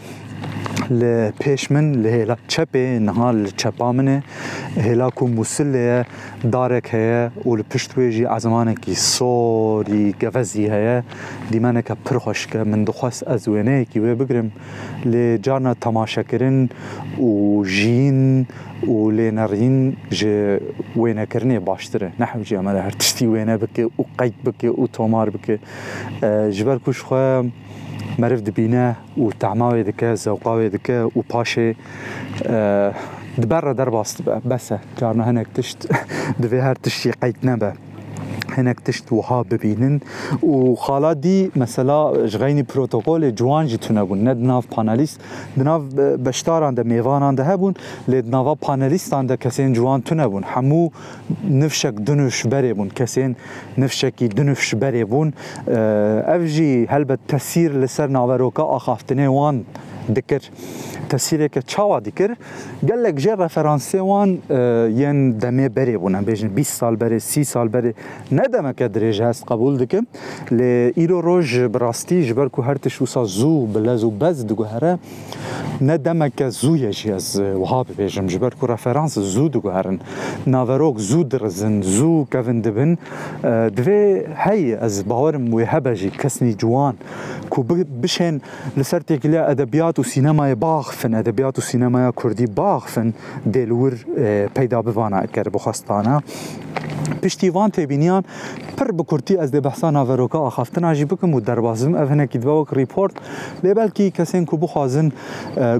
لپیشمن 0.89 1.91
لهلا 2.03 2.36
چپه 2.48 3.00
نها 3.08 3.27
چپامنه 3.62 4.24
هلا 4.86 5.10
کو 5.10 5.27
مسله 5.27 6.05
دارک 6.51 6.93
هه 6.93 7.31
و 7.46 7.77
جی 8.10 8.25
ازمانه 8.25 8.74
کی 8.75 8.93
سوری 8.96 10.13
گفزی 10.22 10.65
هه 10.67 11.03
دیمانه 11.51 11.81
که 11.81 11.93
پرخوش 12.05 12.48
که 12.48 12.63
من 12.63 12.84
دخواس 12.84 13.24
از 13.27 13.48
ونه 13.48 13.86
کی 13.86 14.00
وی 14.00 14.15
بگرم 14.15 14.51
ل 15.05 15.38
جان 15.38 15.74
تماشا 15.74 16.24
کرن 16.24 16.69
و 17.19 17.63
جین 17.65 18.48
و 18.88 19.12
لی 19.12 19.31
نرین 19.31 19.98
جه 20.10 20.60
وینه 20.96 21.25
کرنه 21.25 21.60
باشتره 21.60 22.12
نحو 22.19 22.41
جی 22.43 22.55
امده 22.55 22.81
هر 22.81 22.91
تشتی 22.91 23.25
ونه 23.25 23.58
بکه 23.58 23.86
و 23.86 23.89
قید 24.17 24.34
بکه 24.46 24.69
و 24.69 24.88
تومار 24.93 25.29
بکه 25.29 25.60
جبر 26.51 26.77
کش 26.88 27.00
خواه 27.01 27.46
مرف 28.20 28.40
دبينا 28.42 28.96
وتعماوي 29.18 29.82
ذكاء 29.82 30.16
زوقاوي 30.16 30.68
ذكاء 30.68 31.10
وباشي 31.16 31.76
اه، 32.44 32.94
دبره 33.38 33.72
درباست 33.74 34.22
بس 34.46 34.74
جارنا 35.02 35.30
هناك 35.30 35.48
تشت 35.56 35.92
دفي 36.40 36.60
هر 36.60 36.76
تشي 36.76 37.12
قيت 37.12 37.36
نبه 37.44 37.74
هناك 38.50 38.79
تشت 38.79 39.13
وها 39.13 39.41
ببينن 39.43 40.00
و 40.43 40.75
خالا 40.75 41.15
مثلا 41.55 42.25
جغيني 42.27 42.62
بروتوكول 42.75 43.36
جوان 43.36 43.65
جی 43.67 43.77
تونه 43.77 44.03
بون 44.03 44.24
نه 44.24 44.34
دناف 44.34 44.65
دناف 45.58 45.81
بشتار 45.96 46.69
ده 46.74 46.84
میوانان 46.84 47.36
ده 47.36 47.43
هبون 47.43 47.74
لی 48.08 48.22
دناف 48.22 48.58
پانلیستان 48.65 49.27
ده 49.27 49.36
کسین 49.38 49.74
جوان 49.74 50.03
تونه 50.03 50.27
بون 50.27 50.43
همو 50.43 50.89
نفشک 51.50 51.93
دنوش 52.00 52.48
بري 52.48 52.74
بون 52.74 52.89
كسين 52.89 53.36
نفشكي 53.77 54.27
دنوش 54.27 54.75
بري 54.75 55.03
بون 55.03 55.31
افجي 55.67 56.84
اه، 56.84 56.98
هلبت 56.98 57.19
تسير 57.27 57.74
لسر 57.74 58.08
ناوروکا 58.08 58.63
آخافتنه 58.75 59.27
وان 59.29 59.63
دكر 60.10 60.39
تفسيرك 61.10 61.53
تشاوا 61.53 62.00
دكر 62.00 62.36
قال 62.89 63.03
لك 63.03 63.13
جا 63.13 63.48
وان 64.01 64.39
آه، 64.51 64.88
ين 64.88 65.38
دمي 65.38 65.68
بري 65.68 65.98
بونا 65.98 66.22
بيجن 66.22 66.50
20 66.51 66.63
سال 66.63 66.96
بري 66.96 67.20
30 67.20 67.44
سال 67.44 67.68
بري 67.68 67.94
ندم 68.32 68.72
كدريج 68.72 69.22
هست 69.22 69.44
قبول 69.44 69.77
دكم 69.77 70.03
لي 70.51 70.94
ايرو 70.98 71.20
روج 71.20 71.60
براستي 71.60 72.22
جبركو 72.22 72.62
هرتش 72.62 73.01
وصا 73.01 73.24
زو 73.24 73.65
بلا 73.65 73.96
زو 73.96 74.10
باز 74.10 74.41
دو 74.41 74.63
هرا 74.63 74.98
ندم 75.82 76.25
ك 76.27 76.32
كزو 76.38 76.75
يجيز 76.75 77.39
وهاب 77.46 77.86
بيجن 77.98 78.27
جبر 78.27 78.53
كو 78.60 78.65
رفرنس 78.65 79.20
زو 79.20 79.48
دو 79.48 79.70
هرن 79.70 80.00
نافروك 80.46 80.98
زو 80.98 81.22
درزن 81.22 81.82
زو 81.82 82.25
كافن 82.25 82.62
دبن 82.62 82.96
آه، 83.46 83.68
دوي 83.68 84.25
هي 84.36 84.75
از 84.86 85.01
باورم 85.01 85.53
وهبجي 85.53 86.10
كسني 86.10 86.53
جوان 86.53 86.94
كو 87.50 87.62
بشن 87.68 88.39
لسرتي 88.77 89.18
كلا 89.18 89.51
ادبيات 89.51 89.99
و 90.00 90.03
سینمای 90.03 90.56
باخفن 90.56 91.13
ادبیات 91.13 91.58
و 91.60 91.62
سینمای 91.62 92.12
کردی 92.24 92.46
باخفن 92.48 93.13
دلور 93.53 93.94
پیدا 94.56 94.82
بوانا 94.82 95.18
اگر 95.18 95.44
بخواستانا 95.44 96.24
پشتیوان 97.24 97.70
تبینیان 97.70 98.24
پر 98.77 98.91
بکورتی 98.91 99.38
از 99.38 99.51
ده 99.51 99.60
بحثا 99.62 99.91
ناوروکا 99.91 100.39
آخافتنا 100.39 100.94
جی 100.94 101.06
بکم 101.06 101.34
و 101.34 101.39
دربازم 101.39 101.96
او 101.96 102.08
هنه 102.08 102.27
کدوا 102.27 102.65
ریپورت 102.72 103.12
لیبل 103.63 103.88
کی 103.88 104.12
کسین 104.12 104.46
کو 104.46 104.58
بخوازن 104.58 105.12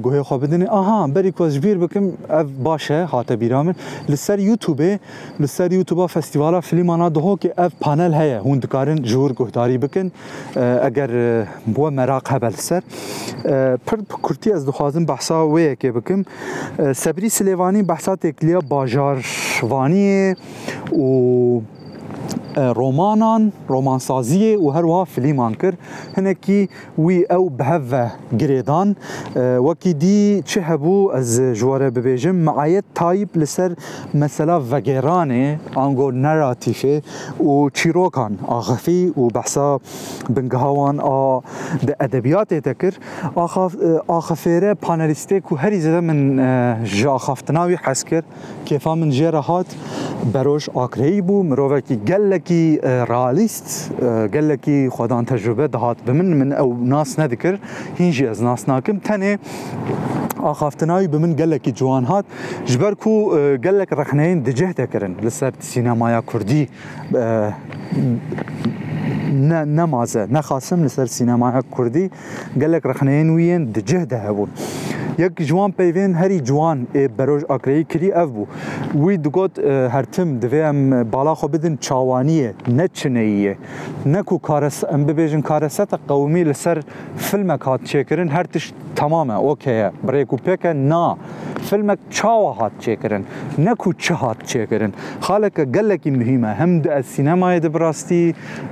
گوه 0.02 0.24
خواه 0.24 0.48
دنی. 0.48 0.66
آها 0.66 1.08
بری 1.08 1.32
کواز 1.32 1.60
بیر 1.60 1.78
بکم 1.78 2.04
او 2.30 2.44
باشه 2.64 3.06
هاته 3.06 3.36
بیرامن 3.36 3.76
لسر 4.10 4.40
یوتیوبه 4.40 5.00
لسر 5.40 5.74
یوتیوبا 5.74 6.08
فستیوالا 6.08 6.62
فلیمانا 6.62 7.10
دهو 7.10 7.36
که 7.38 7.54
او 7.58 7.70
پانل 7.80 8.14
هیه 8.14 8.40
هون 8.40 8.60
جور 9.04 9.34
گهداری 9.34 9.78
بکن 9.78 10.12
اگر 10.84 11.44
بو 11.74 11.90
مراق 11.90 12.24
هبل 12.32 12.50
سر 12.58 12.84
Kurd 14.08 14.22
Kurtiye 14.22 14.56
ez 14.56 14.64
dixwazim 14.68 15.06
behsa 15.10 15.36
wê 15.54 15.62
yekê 15.74 15.90
bikim. 15.98 16.22
Sebrî 17.04 17.30
Silêvanî 17.38 17.82
behsa 17.90 18.14
têkiliya 18.24 18.60
bajarvaniyê 18.72 20.26
û 21.06 21.08
رومانان 22.56 23.52
رومان 23.68 24.00
و 24.10 24.70
هروها 24.70 25.06
فلیمان 25.06 25.54
کرد 25.54 25.78
هنكي 26.18 26.70
وي 26.98 27.26
او 27.32 27.50
بهوه 27.50 28.12
غريدان 28.42 28.96
وكي 29.36 29.94
دي 29.94 30.42
چه 30.46 30.60
هبو 30.62 31.10
از 31.12 31.42
جواره 31.42 31.90
ببیجم 31.90 32.36
معایت 32.36 32.84
تايب 32.96 33.30
لسر 33.36 33.76
مثلا 34.14 34.62
وگرانه 34.72 35.60
آنگو 35.76 36.12
نراتیفه 36.12 37.02
و 37.44 37.70
چیروکان 37.70 38.40
اخفي 38.48 39.14
و 39.18 39.28
بحسا 39.28 39.80
بنگهاوان 40.30 41.00
آ 41.00 41.40
دا 41.88 41.94
ادبياتي 42.00 42.60
تکر 42.62 42.94
آخف 43.36 43.76
آخفیره 44.08 44.74
پانلیسته 44.74 45.42
و 45.52 45.56
هری 45.56 46.00
من 46.00 46.36
جا 46.84 47.18
خفتناوي 47.18 47.78
حسكر 47.84 48.24
كيفا 48.66 48.96
من 48.96 49.10
جيرهات 49.10 49.50
هات 49.50 49.66
بروش 50.34 50.70
اكريبو 50.70 51.44
مروكي 51.44 51.96
مرووکی 52.00 52.39
gelekî 52.40 52.80
realîst 52.84 53.90
gelekî 54.34 54.90
xwedan 54.96 55.26
tecrübe 55.26 55.74
dihat 55.74 56.08
bi 56.08 56.12
min 56.12 56.26
min 56.28 56.52
ew 56.52 56.90
nas 56.90 57.18
nedikir 57.18 57.60
hîn 58.00 58.12
jî 58.12 58.26
ez 58.28 58.42
nas 58.42 58.68
nakim 58.68 58.98
tenê 59.00 59.38
axaftinayî 60.44 61.12
bi 61.14 61.18
min 61.18 61.36
gelekî 61.38 61.76
ciwan 61.76 62.04
hat 62.04 62.26
ji 62.66 62.82
ber 62.82 62.96
ku 62.96 63.32
gelek 63.62 63.90
rexneyên 63.90 64.46
dicih 64.46 64.74
te 64.74 64.88
kirin 64.92 65.18
li 65.24 65.32
ser 65.32 65.54
sînemaya 65.60 66.22
Kurdî 66.22 66.70
nemaze 69.66 70.28
nexasim 70.32 70.84
li 70.84 70.90
ser 70.90 71.08
sînemaya 71.08 71.62
Kurdî 71.72 72.10
gelek 72.58 72.84
rexneyên 72.84 73.28
wî 73.38 73.44
yên 73.44 73.76
dicih 73.76 74.10
de 74.10 74.16
hebûn. 74.18 74.50
یک 75.20 75.32
جوان 75.48 75.72
پیوین 75.72 76.14
هری 76.16 76.40
جوان 76.50 76.86
بروج 77.18 77.44
اکری 77.56 77.84
کری 77.92 78.12
اف 78.12 78.30
بو 78.36 78.44
وی 79.04 79.18
دگوت 79.26 79.60
هر 79.94 80.04
تیم 80.14 80.30
دویم 80.44 81.04
بالا 81.14 81.34
خو 81.40 81.48
بدن 81.54 81.76
چاوانیه 81.86 82.54
نه 82.78 82.86
چنیه 82.98 83.54
نکو 84.14 84.36
کارس 84.48 84.78
ام 84.94 85.02
ببیجن 85.08 85.42
کارست 85.50 85.92
قومی 86.08 86.44
لسر 86.50 86.78
فیلم 87.26 87.52
هات 87.52 87.82
چیکرن 87.90 88.30
هر 88.36 88.44
تش 88.54 88.66
تمامه 89.00 89.36
اوکیه 89.48 89.92
بریکو 90.08 90.36
پیک 90.46 90.64
نا 90.92 91.06
فیلم 91.68 91.90
چاوا 92.18 92.52
هات 92.60 92.72
چیکرن 92.84 93.24
نکو 93.66 93.90
چه 94.04 94.14
هات 94.22 94.40
چیکرن 94.50 94.92
خالک 95.26 95.56
گلکی 95.76 96.10
مهمه 96.20 96.52
هم 96.60 96.72
د 96.84 96.88
سینمای 97.14 97.60
د 97.60 97.66
براستی 97.74 98.24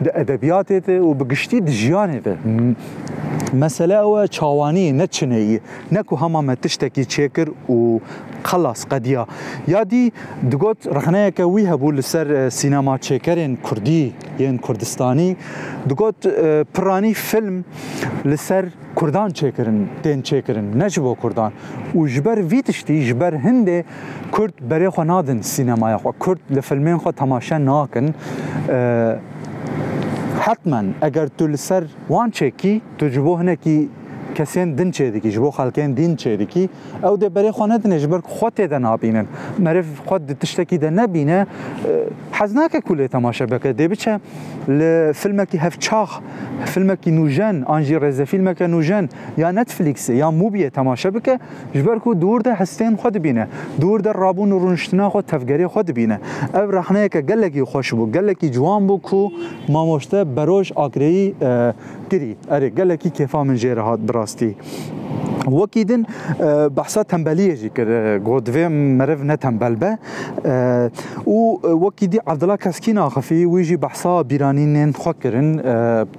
د 0.04 0.08
ادبیات 0.24 0.70
او 0.90 1.14
بگشتي 1.20 1.58
د 1.62 1.70
ژوند 1.82 2.26
مثلا 3.64 3.98
او 4.06 4.26
چاوانی 4.36 4.92
نه 5.00 5.08
چنیه 5.16 5.60
نکو 5.92 6.16
هم 6.16 6.37
dema 6.38 6.42
me 6.52 6.56
tiştekî 6.64 7.04
çêkir 7.14 7.50
û 7.76 8.02
xelas 8.50 8.80
qediya 8.92 9.24
ya 9.74 9.82
dî 9.92 10.06
digot 10.52 10.78
rexneyeke 10.96 11.44
wî 11.54 11.62
hebû 11.72 11.90
li 11.98 12.04
ser 12.04 12.28
sînema 12.50 12.96
çêkerên 12.98 13.58
Kurdî 13.64 14.14
yên 14.40 14.58
Kurdistanî 14.58 15.36
digot 15.90 16.18
piranî 16.74 17.14
film 17.14 17.66
li 18.26 18.38
ser 18.38 18.66
Kurdan 18.96 19.30
çêkirin 19.40 19.80
tên 20.04 20.20
çêkirin 20.30 20.80
ne 20.80 20.90
ji 20.90 21.04
bo 21.04 21.16
Kurdan 21.16 21.52
û 21.96 22.08
ji 22.08 22.26
ber 22.26 22.38
vî 22.52 22.62
tiştî 22.62 23.02
ji 23.08 23.20
ber 23.20 23.34
Hindê 23.34 23.84
Kurd 24.32 24.54
berê 24.72 24.88
xwe 24.94 25.08
nadin 25.08 25.42
sînemaya 25.42 25.98
xwe 25.98 26.12
Kurd 26.24 26.40
li 26.56 26.60
filmên 26.68 26.98
xwe 27.02 27.12
temaşe 27.22 27.58
nakin 27.66 28.08
حتما 30.48 30.82
ئەگەر 31.04 31.28
tu 31.38 31.50
li 31.50 31.58
ser 31.58 31.84
wan 32.08 32.30
çêkî 32.30 32.82
tu 32.98 33.06
ji 33.08 33.26
bo 33.26 33.40
hinekî 33.42 33.90
کەسێن 34.38 34.70
دن 34.78 34.90
چێدێکی 34.96 35.32
ji 35.36 35.40
بۆ 35.44 35.50
خەکەن 35.58 35.90
دین 36.00 36.14
چێدێکی 36.22 36.64
ئەو 37.04 37.16
دێ 37.22 37.28
بەرێ 37.36 37.52
خۆ 37.58 37.66
نەدنێ 37.74 37.98
ji 38.04 38.08
ber 38.12 38.20
xwe 38.38 38.50
têde 38.58 38.78
nabînin 38.88 39.26
meriv 39.66 39.88
xwe 40.08 40.18
di 40.28 40.36
tiştekî 40.42 40.78
de 40.84 40.90
nebîne 41.00 41.40
hez 42.38 42.52
nake 42.60 42.80
ku 42.88 42.94
lê 43.00 43.08
temaşe 43.16 43.46
beke 43.52 43.70
dê 43.80 43.86
biçe 43.92 44.14
li 44.80 44.94
filmekî 45.22 45.58
hevçax 45.66 46.10
filmekî 46.72 47.12
nûjen 47.18 47.56
an 47.74 47.82
jî 47.88 47.96
rêzefîlmeke 48.06 48.68
nûjen 48.74 49.06
ya 49.42 49.50
netflîksê 49.60 50.14
ya 50.22 50.28
mobiye 50.42 50.70
temaşe 50.78 51.10
bike 51.16 51.34
ji 51.76 51.82
ber 51.88 51.98
ku 52.04 52.10
dûr 52.24 52.40
de 52.46 52.50
hestên 52.62 52.94
xwe 53.00 53.10
dibîne 53.16 53.46
dûr 53.82 54.00
de 54.06 54.12
rabûn 54.24 54.50
û 54.56 54.58
rûniştina 54.64 55.06
xwe 55.12 55.22
tevgerê 55.34 55.66
xwe 55.74 55.82
dibîne 55.88 56.18
ev 56.62 56.68
rexneyeke 56.78 57.22
gelekî 57.32 57.62
xweş 57.72 57.90
bû 57.98 58.06
gelekî 58.16 58.48
ciwan 58.56 58.82
bû 58.90 59.02
ku 59.02 59.22
mamoşte 59.74 60.20
beroj 60.38 60.66
akreyî 60.76 61.26
تري 62.10 62.38
اري 62.52 62.70
قال 62.70 62.88
لك 62.88 62.98
كيفا 63.00 63.44
من 63.44 63.56
جيرة 63.56 63.84
هاد 63.92 64.06
براستي 64.06 64.56
وكيدن 65.48 66.04
آه، 66.42 66.68
بحصة 66.68 67.02
تنبلية 67.02 67.50
جي 67.54 67.62
جيكر 67.62 68.18
غودفي 68.24 68.68
مرف 68.68 69.22
نتنبل 69.22 69.76
به 69.76 69.98
آه، 70.46 70.92
وكيدي 71.66 72.20
آه، 72.20 72.24
عبد 72.28 72.44
الله 72.44 72.56
كاسكينا 72.56 73.10
خفي 73.10 73.46
ويجي 73.46 73.76
بحصة 73.76 74.22
بيرانين 74.22 74.94
خكرن 74.94 75.60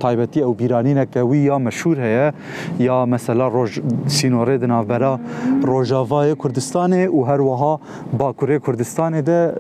طيبتي 0.01 0.43
او 0.43 0.53
بيرانين 0.53 1.05
يا 1.17 1.57
مشهور 1.59 1.97
هي 2.01 2.33
يا 2.81 3.05
مثلا 3.05 3.49
روج 3.49 3.81
سينوري 4.07 4.59
دنا 4.59 4.83
برا 4.83 5.19
روجافاي 5.65 6.35
كردستان 6.35 6.93
هر 7.27 7.41
وها 7.41 7.79
باكوري 8.19 8.59
كردستان 8.59 9.25
ده 9.25 9.55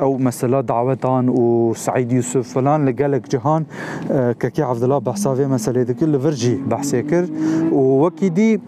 او 0.00 0.16
مثلا 0.18 0.60
دعوتان 0.60 1.72
سعيد 1.76 2.12
يوسف 2.12 2.52
فلان 2.54 2.88
لقالك 2.88 3.30
جهان 3.36 3.64
ككي 4.40 4.62
عبد 4.62 4.82
الله 4.82 4.98
بحصة 4.98 5.31
طافي 5.32 5.46
مسألة 5.46 5.82
ذكر 5.82 6.06
لفرجي 6.06 6.54
بحث 6.56 6.96
كر 6.96 7.26
ووكيدي 7.72 8.60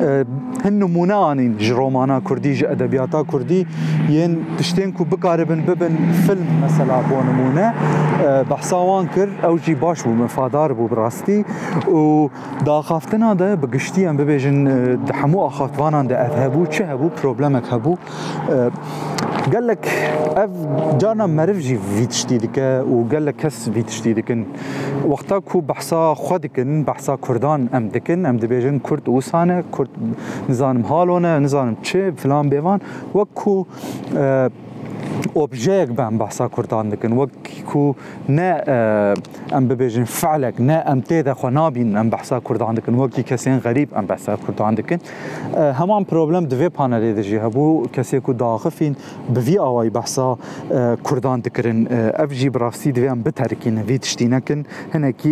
اه، 0.00 0.24
هن 0.64 0.82
مونانین 0.82 1.58
جرومانا 1.58 2.20
كردي 2.24 2.52
جي 2.52 2.70
أدبياتا 2.72 3.22
كردي 3.22 3.66
ين 4.08 4.44
تشتين 4.58 4.92
كو 4.92 5.04
کو 5.04 5.36
ببن 5.36 5.94
فيلم 6.26 6.46
مثلا 6.64 7.00
بو 7.00 7.14
نمونه 7.20 7.60
اه، 7.60 8.42
بحثاوان 8.42 9.06
كر 9.06 9.28
او 9.44 9.56
جي 9.56 9.74
باش 9.74 10.02
بو 10.02 10.10
مفادار 10.10 10.72
بو 10.72 10.86
براستي 10.86 11.44
و 11.88 12.28
دا 12.66 12.80
خافتنا 12.80 13.34
دا 13.34 13.54
بقشتيا 13.54 14.10
ببجن 14.12 14.16
ببیجن 14.24 14.66
اه، 14.68 14.94
ده 14.94 15.14
همو 15.14 15.46
اخافتوانان 15.46 16.12
اذهبو 16.12 16.66
چه 16.66 16.82
هبو 16.92 17.08
پروبلمک 17.08 17.62
هبو 17.72 17.94
قال 19.52 19.66
لك 19.66 19.86
اف 20.36 20.50
جانا 21.00 21.26
مرفجي 21.26 21.78
في 21.78 22.06
تشتيدك 22.06 22.84
وقال 22.88 23.26
لك 23.26 23.46
هس 23.46 23.68
في 23.70 23.82
تشتيدك 23.82 24.38
وقتاكو 25.06 25.60
بحثا 25.60 26.14
خدكن 26.14 26.82
بحثا 26.84 27.16
كردان 27.20 27.68
ام 27.74 27.88
دكن 27.88 28.26
ام 28.26 28.36
دبيجن 28.36 28.78
كرد 28.78 29.08
وسانه 29.08 29.64
كرد 29.72 29.83
کرد 29.86 30.16
نزانم 30.50 30.82
حالونه 30.82 31.38
نزانم 31.38 31.76
چه 31.82 32.12
فلان 32.16 32.48
بیوان 32.48 32.80
کو 33.34 33.66
اوبجيك 35.36 35.88
بان 35.88 36.18
بحسا 36.18 36.46
كردان 36.46 36.88
دكن 36.90 37.12
وكو 37.12 37.94
نا 38.28 38.64
ام 39.56 39.68
ببيجن 39.68 40.04
فعلك 40.04 40.60
نا 40.60 40.92
ام 40.92 41.00
تيدا 41.00 41.34
خو 41.34 41.48
نابين 41.48 41.96
ام 41.96 42.10
بحسا 42.10 42.38
كردان 42.44 42.74
دكن 42.74 42.94
وكي 42.94 43.22
كسين 43.22 43.58
غريب 43.58 43.88
ام 43.94 44.06
بحسا 44.06 44.36
كردان 44.46 44.74
دكن 44.74 44.98
همان 45.56 46.04
بروبلم 46.12 46.44
دوي 46.44 46.68
بانالي 46.68 47.12
دجي 47.12 47.40
هبو 47.40 47.86
كسي 47.92 48.20
كو 48.20 48.32
داخفين 48.32 48.94
بفي 49.30 49.58
اواي 49.58 49.90
بحسا 49.90 50.36
كردان 51.02 51.40
دكرن 51.42 51.86
اف 51.90 52.30
جي 52.32 52.48
برافسي 52.48 52.90
دوي 52.90 53.10
ام 53.10 53.22
بتركين 53.22 53.82
في 53.82 53.98
تشتينكن 53.98 54.62
هنكي 54.94 55.28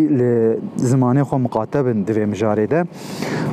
لزمانه 0.78 1.22
خو 1.22 1.38
مقاتبن 1.38 2.04
دوي 2.04 2.26
مجاري 2.26 2.66
ده 2.66 2.86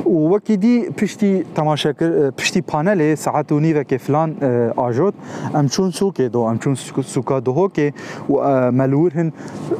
وكي 0.06 0.56
دي 0.56 0.88
بشتي 1.02 1.44
تماشاكر 1.54 2.30
بشتي 2.38 2.60
بانالي 2.60 3.16
ساعات 3.16 3.52
ونيفا 3.52 3.82
كفلان 3.82 4.34
اجوت 4.78 5.14
ام 5.56 5.68
چون 5.68 5.90
سو 5.90 6.09
شو 6.10 6.14
كيدو 6.16 6.48
ام 6.50 6.58
چون 6.58 6.74
سوكادو 7.02 7.52
هوكي 7.52 7.92
و 8.28 8.40
اه، 8.42 8.70
ملور 8.70 9.12
هن 9.14 9.32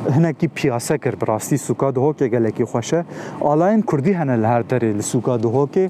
هنا 0.08 0.30
كي 0.30 0.46
بياسا 0.64 0.96
كر 0.96 1.16
براستي 1.16 1.56
سوكادو 1.56 2.00
هوكي 2.00 2.28
گلكي 2.30 2.62
خوشه 2.64 3.04
آلاين 3.42 3.82
كردي 3.82 4.14
هن 4.14 4.30
الهر 4.30 4.62
دري 4.62 4.92
لسوكادو 4.92 5.50
هوكي 5.50 5.88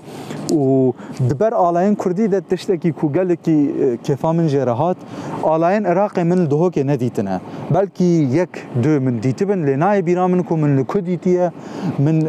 و 0.52 0.92
دبر 1.20 1.70
آلاين 1.70 1.94
كردي 1.94 2.26
ده 2.26 2.42
تشتكي 2.50 2.92
كو 2.92 3.08
گلكي 3.12 3.96
كيفا 4.04 4.32
من 4.32 4.46
جرهات 4.46 4.96
آلاين 5.44 5.86
عراقي 5.86 6.24
من 6.24 6.48
دهوكي 6.48 6.82
نديتنا 6.82 7.40
بلكي 7.70 8.36
يك 8.36 8.66
دو 8.76 9.00
من 9.00 9.20
ديتبن 9.20 9.66
لناي 9.66 10.02
بيرامن 10.02 10.42
كو 10.42 10.56
من 10.56 10.78
لكو 10.78 10.98
ديتيه 10.98 11.52
من 11.98 12.26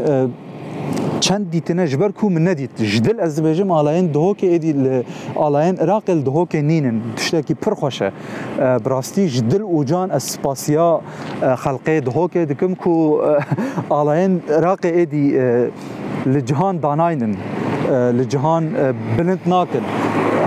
çend 1.22 1.46
dîtine 1.52 1.88
ji 1.88 2.00
ber 2.00 2.12
ku 2.12 2.30
min 2.30 2.46
nedît 2.46 2.84
ji 2.84 3.04
dil 3.04 3.20
ez 3.20 3.38
dibêjim 3.38 3.72
alayên 3.74 4.13
dihokê 4.13 4.48
êdî 4.56 4.84
li 4.84 5.04
alayên 5.36 5.76
Iraqê 5.76 6.15
li 6.17 6.26
dihokê 6.26 6.62
nînin 6.67 7.02
tiştekî 7.17 7.56
pir 7.63 7.72
xweş 7.72 8.02
e 8.02 8.10
bi 8.86 8.89
rastî 8.96 9.24
ji 9.34 9.52
dil 9.52 9.60
û 9.76 9.86
can 9.86 10.10
ez 10.10 10.24
spasiya 10.24 11.02
xelqê 11.41 11.98
dihokê 12.08 12.50
dikim 12.50 12.76
ku 12.76 13.22
alayên 13.89 14.34
Iraqê 14.60 14.88
êdî 15.04 15.24
li 16.34 16.46
cihan 16.46 16.82
danaynin 16.84 17.38
li 18.20 18.30
cihan 18.30 18.63
bilind 19.20 19.39
nakin 19.46 19.82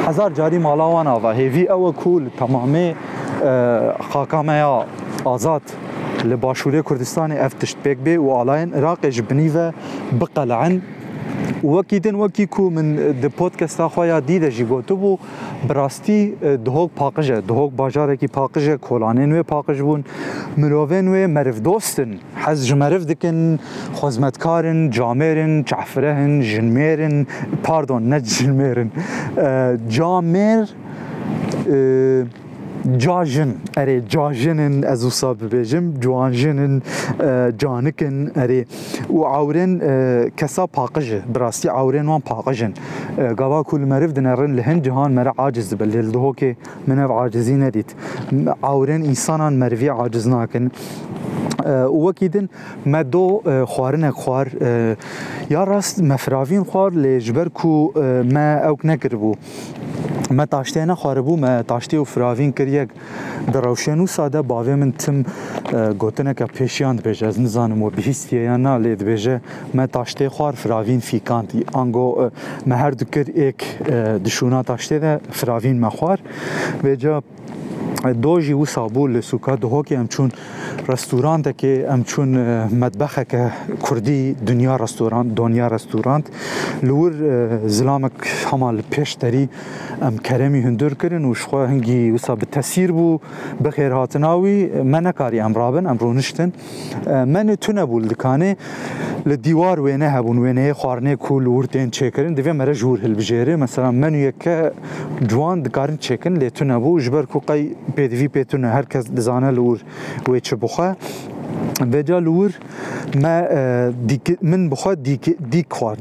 hezar 0.07 0.31
carî 0.35 0.59
mala 0.59 0.87
wan 0.91 1.07
ava 1.07 1.35
hêvî 1.35 1.65
ew 1.77 1.83
e 1.89 1.93
ku 2.03 2.21
li 2.23 2.29
temamê 2.41 2.87
xakameya 4.15 4.87
azad 5.27 5.63
لباشوري 6.25 6.83
كردستان 6.83 7.33
افتشت 7.33 7.77
بيك 7.85 7.97
بي 7.97 8.19
و 8.19 8.43
الاين 8.43 8.75
راقي 8.75 9.09
جبنيفه 9.11 9.73
بقلعن 10.13 10.81
وكيدن 11.65 12.15
وكيكو 12.15 12.71
من 12.71 13.15
دي 13.21 13.29
بودكاست 13.29 13.81
اخويا 13.81 14.19
دي 14.19 14.39
دي 14.39 14.49
جيبوتو 14.49 14.97
بو 14.97 15.19
براستي 15.69 16.33
دوغ 16.43 16.89
باقجة 16.99 17.39
دهوك 17.41 17.73
باجاركي 17.73 18.27
باقجة 18.27 18.75
كولانين 18.77 19.33
وي 19.33 19.43
باقج 19.43 19.81
بون 19.83 20.03
مروفين 20.59 21.09
وي 21.09 21.27
مرف 21.27 21.61
دوستن 21.61 22.19
حز 22.37 22.67
جمرف 22.67 23.05
دكن 23.05 23.57
خزمتكارن 23.95 24.91
جامرن 24.91 25.63
جعفرهن 25.63 26.41
جنميرن 26.41 27.27
باردون 27.69 28.15
نت 28.15 28.27
اه، 29.39 29.79
جامر 29.89 30.67
اه، 31.71 32.27
جاجن 32.87 33.51
اري 33.81 33.97
جاجن 34.13 34.59
ازو 34.95 35.09
صاب 35.21 35.39
بيجم 35.53 35.85
جوانجن 36.03 36.59
اه، 37.21 37.55
جانكن 37.61 38.17
اري 38.43 38.61
وعورن 39.19 39.73
كسا 40.39 40.63
اه، 40.63 40.69
باقج 40.77 41.09
براستي 41.35 41.69
عورن 41.77 42.07
وان 42.09 42.21
باقجن 42.31 42.73
قوا 43.39 43.59
اه، 43.59 43.63
كل 43.69 43.81
مرف 43.91 44.11
دنرن 44.17 44.53
لهن 44.57 44.79
جهان 44.87 45.11
مر 45.19 45.29
عاجز 45.39 45.69
بل 45.81 45.91
الدهوكي 46.01 46.51
من 46.89 46.99
عاجزين 47.19 47.63
ديت 47.75 47.91
عورن 48.65 49.01
انسانان 49.11 49.53
مرفي 49.61 49.91
عاجزناكن 49.91 50.65
وەکی 51.65 52.29
دن 52.29 52.47
مە 52.87 53.03
دۆ 53.13 53.25
خواردنە 53.73 54.11
خوار 54.21 54.47
یا 55.51 55.63
ڕاست 55.71 55.97
مەفراوین 56.11 56.65
خوار 56.71 56.91
لێ 57.03 57.17
ژبەر 57.27 57.49
و 57.65 57.93
مە 58.35 58.47
ئەوک 58.65 58.81
نەکردبوو. 58.91 59.35
Me 60.39 60.47
taşteye 60.47 60.87
nexwaribû 60.87 61.35
me 61.43 61.63
taştê 61.71 61.97
û 61.97 62.05
firavîn 62.05 62.53
kiriyek 62.53 62.89
di 63.53 63.59
rewşên 63.67 64.01
û 64.05 64.09
sade 64.09 64.37
bavê 64.49 64.75
min 64.77 64.91
tim 64.93 65.25
gotineke 66.01 66.45
pêşiyan 66.45 66.99
dibêje 66.99 67.27
ez 67.29 67.39
nizanim 67.39 67.81
û 67.85 67.97
bihîstiyeya 67.97 68.63
na 68.63 68.75
lê 68.85 68.93
dibêje 69.01 69.41
me 69.75 69.85
taştê 69.85 70.27
xwar 70.29 70.53
firavîn 70.57 71.01
fîkantî 71.01 71.65
ango 71.75 72.31
me 72.67 72.77
her 72.77 72.99
dikir 72.99 73.27
êk 73.49 73.59
dişûna 74.25 74.61
taştê 74.71 75.03
de 75.03 75.13
firavîn 75.33 75.77
me 75.77 75.87
xwar 75.89 76.19
bêca 76.85 77.23
دۆژی 78.13 78.53
و 78.53 78.65
سابوو 78.65 79.09
لە 79.21 79.25
سوکات 79.25 79.61
دهۆکی 79.61 79.95
ئەم 79.97 80.09
چون 80.09 80.29
ڕستورانتێکی 80.89 81.85
ئەم 81.89 82.03
چون 82.05 82.29
مەدبەخەکە 82.81 83.43
کوردی 83.83 84.35
دنیا 84.47 84.77
ڕستۆران 84.77 85.25
دنیا 85.37 85.69
ڕستورانت 85.69 86.25
لور 86.83 87.13
زلامک 87.67 88.13
هەما 88.51 88.71
لە 88.77 88.83
پێشتەری 88.93 89.49
ئەم 90.03 90.17
کەرەمی 90.27 90.61
هندرکردن 90.67 91.25
و 91.25 91.35
شخوا 91.35 91.67
هەنگی 91.69 92.11
وسا 92.15 92.37
بە 92.37 92.47
تەسیر 92.53 92.91
بوو 92.93 93.19
بە 93.65 93.71
خێرهاتناوی 93.71 94.59
منەکاری 94.93 95.39
ئەمڕابن 95.45 95.85
ئەمڕۆ 95.89 96.05
نشتن 96.19 96.53
من 97.25 97.55
تو 97.61 97.73
نەبوو 97.73 98.03
دکانێ 98.13 98.53
لە 99.29 99.35
دیوار 99.47 99.79
وێنە 99.81 100.09
هەبوون 100.17 100.39
وێنەیە 100.45 100.75
خواردنێ 100.81 101.15
و 101.33 101.41
لورتێن 101.41 101.91
چێکردن 101.97 102.35
دەبێ 102.39 102.53
مەرە 102.61 102.75
ژور 102.81 102.99
هەلبژێرە 103.05 103.55
مەسەلا 103.63 103.91
من 104.03 104.15
یەکە 104.29 104.55
جوان 105.31 105.63
دکارن 105.63 105.97
چێکن 105.99 106.33
لێ 106.41 106.51
تو 106.51 106.65
نەبوو 106.65 107.01
ژبەر 107.05 107.27
کوقی 107.33 107.61
pêdivî 107.97 108.29
pêtûne 108.37 108.69
herkes 108.79 109.05
dizane 109.17 109.51
li 109.57 109.63
wir 109.69 109.81
wê 110.27 110.41
çi 110.41 110.55
bixwe 110.63 110.89
Beca 111.93 112.17
liwir 112.17 112.53
me 113.25 113.37
min 114.43 114.71
bixwe 114.71 114.93
dîk 115.53 115.67
xwar 115.77 115.97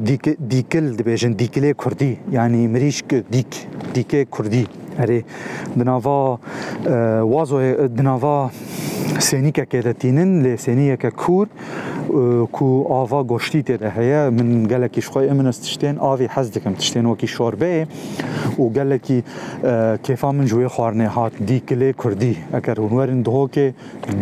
dîkil 0.52 0.86
dibêjin 1.00 1.34
dîkilê 1.42 1.74
Kurdî 1.74 2.18
yanî 2.32 2.62
mirîşk 2.74 3.10
dîk 3.34 3.52
dîkê 3.96 4.26
Kurdî 4.26 4.64
Erê 5.00 5.24
di 5.76 5.84
nava 5.86 6.40
e, 6.86 7.22
wazoyê 7.34 7.74
e, 7.86 7.88
di 7.98 8.04
nava 8.04 8.52
sênîkekê 9.20 9.84
de 9.84 9.94
tînin 9.94 10.44
lê 10.44 10.58
sêniyeke 10.58 11.10
kûr 11.12 11.48
e, 11.48 11.52
ku 12.52 12.86
ava 12.92 13.22
goştî 13.22 13.64
tê 13.64 13.80
de 13.80 13.90
heye 13.90 14.30
min 14.30 14.68
gelekî 14.68 15.02
xwe 15.02 15.34
min 15.34 15.46
ez 15.46 15.58
tiştên 15.62 15.96
avê 15.98 16.28
hez 16.28 16.54
dikim 16.56 16.74
tiştên 16.76 17.06
wekî 17.14 17.28
şorbeyê 17.38 17.86
û 18.58 18.74
gelekî 18.74 19.24
kêfa 20.06 20.32
min 20.36 20.46
ji 20.46 20.56
wê 20.56 20.66
xwarinê 20.68 21.06
hat 21.08 21.34
dîkilê 21.48 21.94
Kurdî 21.94 22.36
eger 22.58 22.78
hûn 22.78 22.90
werin 22.90 23.24
dihokê 23.26 23.74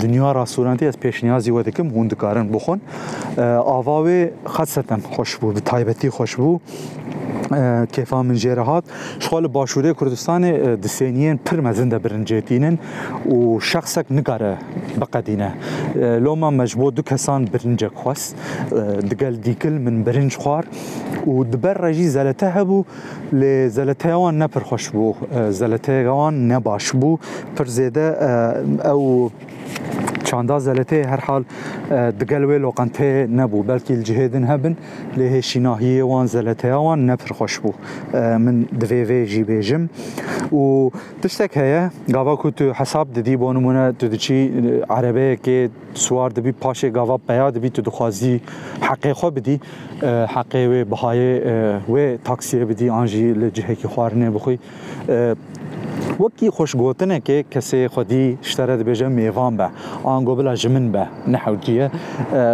dinya 0.02 0.36
rasurantî 0.36 0.86
ez 0.86 0.96
pêşniyazî 0.96 1.46
we 1.50 1.66
dikim 1.66 1.90
hûn 1.90 2.10
dikarin 2.10 2.54
bixwin 2.54 2.82
ava 3.38 4.02
wê 4.10 4.30
xesetem 4.58 5.00
xweş 5.12 5.32
bû 5.42 5.56
bi 5.56 5.62
taybetî 5.62 6.08
xweş 6.08 6.34
bû 6.38 6.60
kefa 7.92 8.22
min 8.24 8.36
jê 8.38 8.56
re 8.56 8.64
hat 8.64 8.84
ji 9.20 9.28
xwe 9.28 9.42
li 9.44 9.48
başûrê 9.54 9.92
Kurdistanê 9.94 10.84
diseniyên 10.84 11.38
pir 11.38 11.60
mezin 11.60 11.92
de 11.92 12.04
birincêtînin 12.04 12.78
û 13.30 13.60
şexsek 13.62 14.10
nikare 14.12 14.58
biqedîne 15.02 15.52
loma 16.24 16.52
me 16.52 16.68
ji 16.68 16.80
bo 16.80 16.96
du 16.96 17.04
kesan 17.04 17.48
birincek 17.54 17.92
xwest 17.94 18.36
digel 19.10 19.36
dîkil 19.44 19.72
min 19.80 20.06
birinc 20.06 20.34
xwar 20.36 20.64
û 21.28 21.52
di 21.54 21.64
ber 21.64 21.82
re 21.84 21.94
jî 21.94 22.10
zelete 22.10 22.46
hebû 22.46 22.86
lê 23.34 23.70
zeleteya 23.70 24.16
wan 24.24 24.40
ne 24.40 24.48
pir 24.48 24.62
xweş 24.62 24.86
bû 24.94 25.14
zeleteya 25.52 26.04
wan 26.04 26.50
ne 26.50 26.66
baş 26.66 26.86
bû 26.90 27.18
pir 27.58 27.66
zêde 27.66 28.08
ew 28.94 29.32
çanda 30.32 30.60
zelete 30.60 31.04
her 31.04 31.20
hal 31.20 31.44
digel 32.20 32.44
wê 32.50 32.58
loqenteyê 32.66 33.20
nebû 33.40 33.68
belkî 33.68 33.98
li 34.00 34.04
cihêdin 34.10 34.44
hebin 34.54 34.78
lê 35.18 35.26
hêşînahiyê 35.36 36.02
wan 36.12 36.26
zeleteya 36.36 36.78
wan 36.88 37.00
ne 37.08 37.16
pir 37.22 37.30
xweş 37.38 37.56
bû 37.64 37.72
min 38.46 38.58
divê 38.82 39.02
vê 39.10 39.26
jî 39.26 39.44
bêjim 39.52 39.84
û 40.54 40.90
tiştek 41.22 41.56
heye 41.56 41.90
gava 42.08 42.36
ku 42.36 42.52
tu 42.52 42.66
hesab 42.80 43.08
didî 43.16 43.40
bo 43.42 43.54
nimûne 43.56 43.94
tu 44.00 44.12
diçî 44.12 44.34
erebeyekê 44.98 45.70
siwar 45.96 46.36
dibî 46.36 46.50
paşê 46.64 46.90
gava 46.90 47.18
peya 47.18 47.56
dibî 47.56 47.70
tu 47.70 47.86
dixwazî 47.86 48.42
heqê 48.82 49.12
xwe 49.20 49.36
bidî 49.36 49.60
heqê 50.36 50.62
wê 50.72 50.82
bihayê 50.92 51.34
wê 51.94 52.06
taksiyê 52.26 52.70
bidî 52.70 52.92
an 52.92 53.06
jî 53.06 53.42
li 53.42 53.54
cihekî 53.54 53.88
xwarinê 53.88 54.30
bixwî 54.36 54.56
وەکی 56.22 56.52
كي 57.20 57.44
كسي 57.52 57.82
خودی 57.94 58.24
اشترد 58.44 58.80
دەبێژە 58.80 59.04
میێوان 59.16 59.54
بە 59.60 59.68
انغو 60.06 60.36
بلا 60.36 60.54
كي 60.56 61.90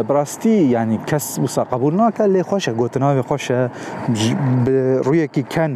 براستي 0.07 0.71
يعني 0.71 0.95
كس 1.07 1.37
ینی 1.37 1.47
قبولنا 1.71 2.09
كالي 2.09 2.43
خوش 2.43 2.69
لێ 2.69 2.77
وي 2.79 3.21
خوش 3.21 3.51
خۆشە 3.51 5.31
كي 5.33 5.43
كان 5.53 5.71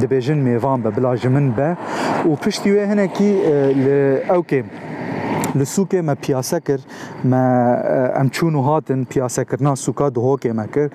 دەبێژن 0.00 0.38
میێوان 0.46 0.80
بە 0.84 0.88
بلا 0.96 1.12
جمن 1.16 1.52
بە 1.56 1.68
و 2.30 2.36
پشتی 2.42 2.70
وێ 2.74 2.84
هەنێکی 2.90 3.32
ئەو 4.30 4.42
لسوقه 5.56 6.00
ما 6.02 6.14
پیاسه 6.14 6.60
کر 6.60 6.80
ما 7.24 7.76
ام 8.14 8.28
چون 8.28 8.54
و 8.54 8.60
هاتن 8.62 9.04
پیاسه 9.04 9.44
کرنا 9.44 9.74
سوقا 9.74 10.10
دهوکه 10.10 10.52
ما 10.52 10.66
كر 10.66 10.90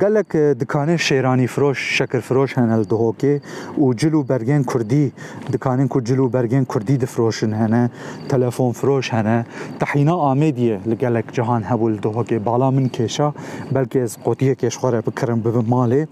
قالك 0.00 0.36
دكان 0.36 0.96
شیرانی 0.96 1.46
فروش 1.46 1.98
شكر 1.98 2.20
فروش 2.20 2.58
هنل 2.58 2.82
دهوکه 2.82 3.40
وجلو 3.78 4.22
برجين 4.22 4.64
كردي 4.64 5.12
دكان 5.50 5.88
كو 5.88 6.00
جلو 6.00 6.28
برجين 6.28 6.64
كردي 6.64 6.96
دفروشن 6.96 7.52
هنا 7.52 7.90
تلفون 8.28 8.72
فروش 8.72 9.14
هنا 9.14 9.44
تحينا 9.80 10.32
آمدیه 10.32 10.80
لقالك 10.86 11.24
جهان 11.32 11.64
هبول 11.64 11.96
دهوکه 12.00 12.38
بالا 12.38 12.70
من 12.70 12.88
كيشا 12.88 13.32
بلکه 13.72 14.02
از 14.02 14.16
قوتیه 14.24 14.52
كيش 14.54 14.76
خورا 14.78 15.00
بكرم 15.00 15.40
بمالي 15.40 16.06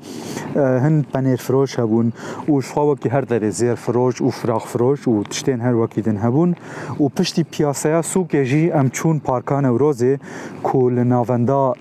هن 0.57 1.05
پنیر 1.15 1.37
فروش 1.41 1.79
هبون 1.81 2.13
و 2.49 2.61
شخوا 2.61 2.95
که 2.95 3.11
هر 3.11 3.21
داري 3.21 3.51
زير 3.51 3.75
فروش 3.77 4.21
و 4.21 4.31
فراخ 4.31 4.67
فروش 4.67 5.09
و 5.09 5.23
تشتین 5.23 5.61
هر 5.61 5.75
وکی 5.75 6.01
دن 6.01 6.17
هبون 6.17 6.55
و 7.01 7.09
پشتی 7.09 7.43
پیا 7.43 7.68
پیاسه 7.69 8.03
سوکه 8.03 8.45
جی 8.45 8.73
ام 8.73 8.89
چون 8.89 9.19
پارکان 9.21 9.65
و 9.65 9.79
روزه 9.79 10.19
کول 10.63 11.03
ناوندا 11.05 11.75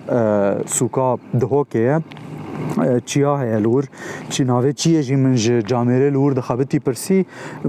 سوکا 0.66 1.18
دهوکه 1.40 2.00
چیا 3.04 3.36
هەیە 3.42 3.58
لور 3.64 3.84
چی 4.32 4.44
ناوێ 4.44 4.72
چیەژی 4.80 5.16
من 5.16 5.36
ji 5.36 5.62
camerê 5.68 6.10
lûr 6.16 6.32
dixebitî 6.38 6.78
pirsî 6.80 7.18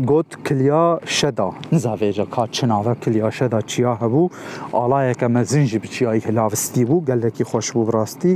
got 0.10 0.30
kiliya 0.46 1.00
şeda 1.06 1.50
nizavêje 1.76 2.26
ka 2.30 2.48
çinave 2.52 2.94
kiliya 3.02 3.32
şeda 3.32 3.62
çiya 3.62 3.94
hebû 4.02 4.30
alayeke 4.74 5.28
me 5.28 5.46
zin 5.46 5.64
jî 5.66 5.84
bi 5.84 5.88
çiyayî 5.92 6.22
hilavistî 6.28 6.84
bû 6.88 6.98
gelekî 7.06 7.44
xweş 7.44 7.68
bû 7.76 7.82
rastî 7.94 8.34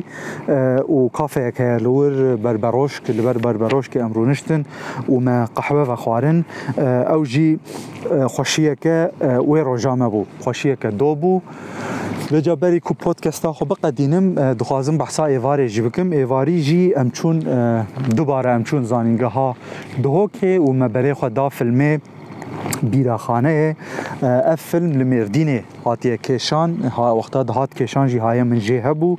û 0.98 1.12
kafeyek 1.18 1.60
heye 1.60 1.80
lûr 1.86 2.12
berberoş 2.44 2.94
ki 3.04 3.12
li 3.18 3.24
ber 3.26 3.36
berberoşkê 3.46 3.98
emrû 4.06 4.24
niştin 4.32 4.62
û 5.14 5.16
me 5.26 5.38
qehwe 5.58 5.84
ve 5.90 5.94
xwarin 6.04 6.40
ew 7.16 7.24
jî 7.26 7.50
xweşiyeke 8.36 8.98
wê 9.50 9.60
roja 9.66 9.96
me 9.96 10.06
bû 10.14 10.22
xweşiyeke 10.42 10.90
do 11.00 11.12
bû 11.22 11.34
Li 12.32 12.40
ceberî 12.44 12.80
ku 12.88 12.94
podcasta 13.04 13.50
xwe 13.58 13.66
biqedînim 13.72 14.26
e, 14.38 14.46
dixwazim 14.60 14.96
behsa 15.02 15.24
êvarê 15.38 15.68
jî 15.74 15.82
bikim. 15.88 16.08
Êvarî 16.24 16.58
jî 16.68 16.84
em 17.02 17.10
çûn 17.18 17.38
e, 17.42 18.18
dubare 18.18 18.48
em 18.58 18.64
çûn 18.68 18.84
zanîngeha 18.92 19.50
dihokê 20.04 20.56
û 20.60 20.68
me 20.80 20.86
berê 20.94 21.12
xwe 21.20 21.30
da 21.36 21.42
filmê 21.58 22.00
بیراخانه 22.92 23.76
اف 24.22 24.62
فیلم 24.70 24.90
لمردینه 25.02 25.64
هاتیه 25.86 26.18
کشان 26.18 26.70
ها 26.96 27.16
وقتا 27.16 27.44
هات 27.44 27.74
کشان 27.74 28.08
جی 28.08 28.18
های 28.18 28.44
من 28.44 28.60
جه 28.60 28.82
هبو 28.88 29.18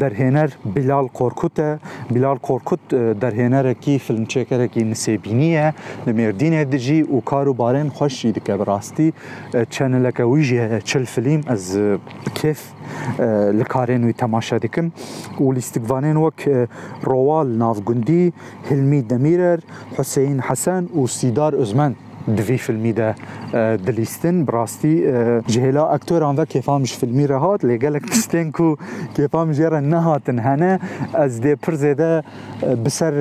درهنر 0.00 0.50
بلال 0.74 1.06
کورکوت 1.08 1.78
بلال 2.10 2.38
کورکوت 2.38 2.80
درهنر 3.22 3.72
کی 3.72 3.98
فیلم 3.98 4.26
چکر 4.26 4.66
کی 4.66 4.84
نسبینیه 4.84 5.74
لمردینه 6.06 6.64
دجی 6.64 7.00
او 7.00 7.20
کارو 7.24 7.52
بارن 7.54 7.88
خوش 7.88 8.26
دکه 8.26 8.56
براستی 8.56 9.12
چنل 9.70 10.10
که 10.10 10.24
ویجه 10.24 10.80
چل 10.80 11.04
فیلم 11.04 11.40
از 11.46 11.78
کیف 12.34 12.60
لکارین 13.60 14.04
وی 14.04 14.12
تماشا 14.12 14.58
دکم 14.58 14.90
و 15.40 15.52
لیستگوانین 15.52 16.16
وک 16.16 16.50
روال 17.02 17.48
نافگندی 17.48 18.32
هلمی 18.70 19.02
دمیرر 19.02 19.58
حسین 19.98 20.40
حسن 20.40 20.84
و 20.84 21.06
سیدار 21.06 21.56
ازمند 21.56 21.96
دوی 22.26 22.58
فیلمی 22.58 22.92
ده 22.92 23.14
دلیستن 23.76 24.44
براستی 24.44 24.92
جهلا 25.46 25.86
اکتوران 25.86 26.36
و 26.36 26.44
کفامش 26.44 26.92
فیلمی 26.96 27.26
را 27.26 27.38
هات 27.38 27.64
لگلک 27.64 28.02
تشتین 28.10 28.52
کو 28.52 28.76
کفامش 29.18 29.58
یارا 29.58 29.80
نهاتن 29.80 30.38
هنه 30.38 30.80
از 31.14 31.40
دی 31.40 31.54
پرزیده 31.54 32.22
بسر 32.84 33.12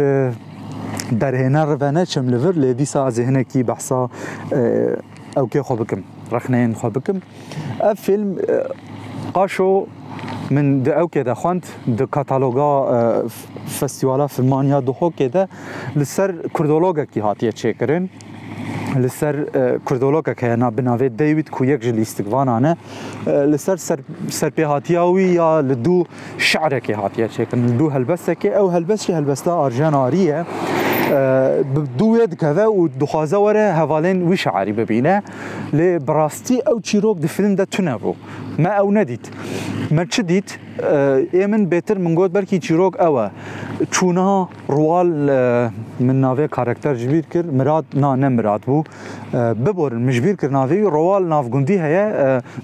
درهنه 1.19 1.61
روانه 1.65 2.05
چم 2.05 2.25
لور 2.29 2.55
لیدی 2.55 2.85
سا 2.85 3.09
ذهنه 3.09 3.43
کی 3.43 3.63
بحثا 3.63 4.09
او 5.37 5.49
کی 5.49 5.61
خو 5.61 5.75
بکم 5.75 6.01
رخنین 6.31 6.73
خو 6.73 6.89
بکم 6.89 7.21
اف 7.81 8.01
فیلم 8.01 8.29
قاشو 9.33 9.85
من 10.51 10.79
د 10.85 10.89
او 10.89 11.07
کې 11.13 11.17
د 11.25 11.33
خوند 11.33 11.65
د 11.99 12.01
کاتالوګا 12.15 12.71
فستیوالا 13.79 14.27
فلمانیا 14.27 14.79
د 14.79 14.89
هو 14.89 15.09
کې 15.17 15.27
ده 15.35 15.47
لسر 15.95 16.29
کردولوګه 16.55 17.05
کی 17.13 17.19
هاتیه 17.19 17.51
چیکرین 17.51 18.09
لسر 18.99 19.45
کردولوکا 19.89 20.33
که 20.33 20.41
خیر 20.55 20.69
بناوی 20.69 21.09
دیوید 21.09 21.49
کو 21.49 21.65
یک 21.65 21.79
جلی 21.81 22.01
استقوانانه 22.01 22.75
لسر 23.27 23.75
سر 23.75 23.99
سر 24.31 24.49
پہ 24.55 24.63
ہاتھیاں 24.63 25.03
یا 25.33 25.59
لدو 25.61 26.03
شعر 26.39 26.79
کے 26.85 26.93
ہاتھیاں 26.99 27.27
چھ 27.35 27.55
لدو 27.55 27.89
هلبسته 27.89 28.33
که 28.33 28.55
او 28.57 28.69
هلبسته 28.69 29.17
هلبسته 29.17 29.51
اور 29.51 29.71
جن 29.71 30.93
بدوێت 31.73 32.33
کەە 32.41 32.65
و 32.77 32.81
دخوازەوەرە 33.01 33.65
هەواڵێن 33.79 34.17
وی 34.29 34.37
شعاری 34.43 34.73
ببینە 34.79 35.15
لێ 35.77 35.89
بڕاستی 36.07 36.57
ئەو 36.67 36.77
چیرۆک 36.87 37.17
دفرندە 37.25 37.65
تونە 37.73 37.95
بوو 38.01 38.17
مە 38.63 38.71
ئەو 38.77 38.87
نەدیت 38.97 39.25
مەرچ 39.95 40.15
دیت 40.29 40.49
ئێ 41.37 41.45
من 41.51 41.63
بێتر 41.73 41.97
منگۆت 42.05 42.31
بەرکی 42.35 42.57
چیرۆک 42.65 42.93
ئەوە 43.03 43.25
چوونا 43.93 44.29
ڕوال 44.75 45.09
من 46.07 46.17
ناوێ 46.25 46.47
کارکتەر 46.55 46.95
ژبیر 47.03 47.25
کرد 47.33 47.49
مرات 47.59 47.85
نا 48.03 48.09
نەمرات 48.23 48.63
بوو 48.69 48.81
ببرن 49.65 49.99
مژبیر 50.07 50.35
کرد 50.39 50.51
ناوێوی 50.59 50.87
ڕۆوال 50.95 51.23
ناافگوندی 51.33 51.77
هەیە 51.85 52.05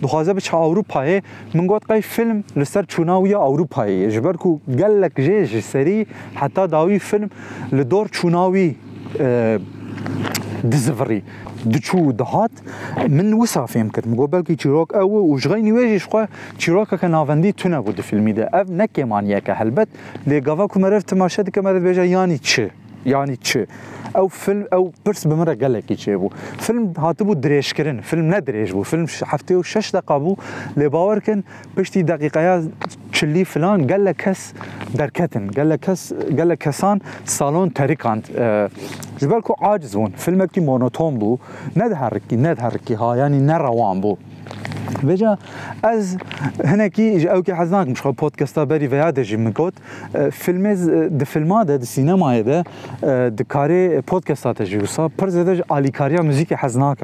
دخوازە 0.03 0.31
بچ 0.37 0.47
ئەوروپایە 0.61 1.17
منگۆت 1.57 1.83
قەی 1.89 2.01
فلم 2.13 2.37
لەسەر 2.61 2.83
چووناویە 2.93 3.37
ئەوروپایە 3.45 4.07
ژبەر 4.15 4.35
و 4.47 4.51
گەلەک 4.79 5.15
ژێژ 5.25 5.51
سەری 5.73 5.99
حتا 6.41 6.63
داوی 6.75 6.99
فلم 7.09 7.29
لە 7.77 7.83
دۆر 7.91 8.05
چوون 8.15 8.30
يوناوي 8.31 8.75
دزفري 10.63 11.23
دچو 11.65 12.11
دهات 12.11 12.51
من 13.07 13.33
وصافي 13.33 13.79
يمكن 13.79 14.01
مگو 14.11 14.25
بلكي 14.25 14.55
چيروك 14.55 14.95
او 14.95 15.09
وش 15.09 15.47
غي 15.47 15.61
نواجي 15.61 15.99
شخوا 15.99 16.25
چيروكا 16.59 16.95
كنافندي 16.97 17.51
تونه 17.51 17.79
بود 17.79 18.01
فيلمي 18.01 18.31
ده 18.31 18.49
اف 18.53 18.69
نكي 18.69 19.03
مانيا 19.03 19.39
كهلبت 19.39 19.87
لي 20.27 20.39
غاوا 20.39 20.67
كمرف 20.67 21.03
تماشا 21.03 21.43
دي 21.43 21.51
كمرف 21.51 21.83
بيجا 21.83 22.05
يعني 22.05 22.37
چه 22.37 22.61
يعني 23.05 23.35
چه 23.47 23.59
او 24.15 24.27
فيلم 24.27 24.65
او 24.73 24.91
برس 25.05 25.27
بمرة 25.27 25.53
قال 25.53 25.83
يجيبو 25.89 26.29
فيلم 26.59 26.93
هاتبو 26.97 27.33
دريش 27.33 27.73
كرن 27.73 28.01
فيلم 28.01 28.31
لا 28.31 28.39
دريش 28.39 28.71
بو 28.71 28.83
فيلم 28.83 29.05
حفته 29.23 29.55
وشش 29.55 29.91
دقابو 29.91 30.35
لي 30.77 30.89
باور 30.89 31.19
كان 31.19 31.43
تي 31.91 32.01
دقيقة 32.01 32.41
يا 32.41 32.67
تشلي 33.11 33.45
فلان 33.45 33.87
قال 33.91 34.05
لك 34.05 34.15
كس 34.15 34.53
دركتن 34.95 35.51
قال 35.51 35.69
لك 35.69 35.79
كس 35.79 36.13
قال 36.13 36.49
لك 36.49 36.57
كسان 36.57 36.99
صالون 37.25 37.73
تاريكانت 37.73 38.25
آه، 38.35 38.69
جبالكو 39.21 39.55
عاجزون 39.65 40.09
فيلمك 40.17 40.59
مونوتون 40.59 41.17
بو 41.17 41.37
ندهركي 41.75 42.35
ندهركي 42.35 42.95
ها 42.95 43.15
يعني 43.15 43.37
نروان 43.39 44.01
بو 44.01 44.17
فيجا 44.97 45.37
از 45.83 46.17
هناكي 46.65 47.27
او 47.31 47.41
كي 47.43 47.53
حزناك 47.55 47.87
مش 47.87 48.01
بودكاستا 48.03 48.63
بري 48.63 48.89
في 48.89 48.95
هذا 48.95 49.21
جي 49.23 49.37
مكوت 49.37 49.73
فيلمز 50.31 50.89
د 50.89 51.23
فيلما 51.23 51.63
ده 51.63 51.75
د 51.75 51.83
سينما 51.83 52.41
ده 52.41 52.63
د 53.29 53.41
كاري 53.41 54.01
بودكاستا 54.01 54.53
تجي 54.53 54.77
وصا 54.77 55.09
برز 55.19 55.37
ده 55.37 55.63
علي 55.71 55.89
كاريا 55.91 56.21
موزيك 56.21 56.53
حزناك 56.53 56.97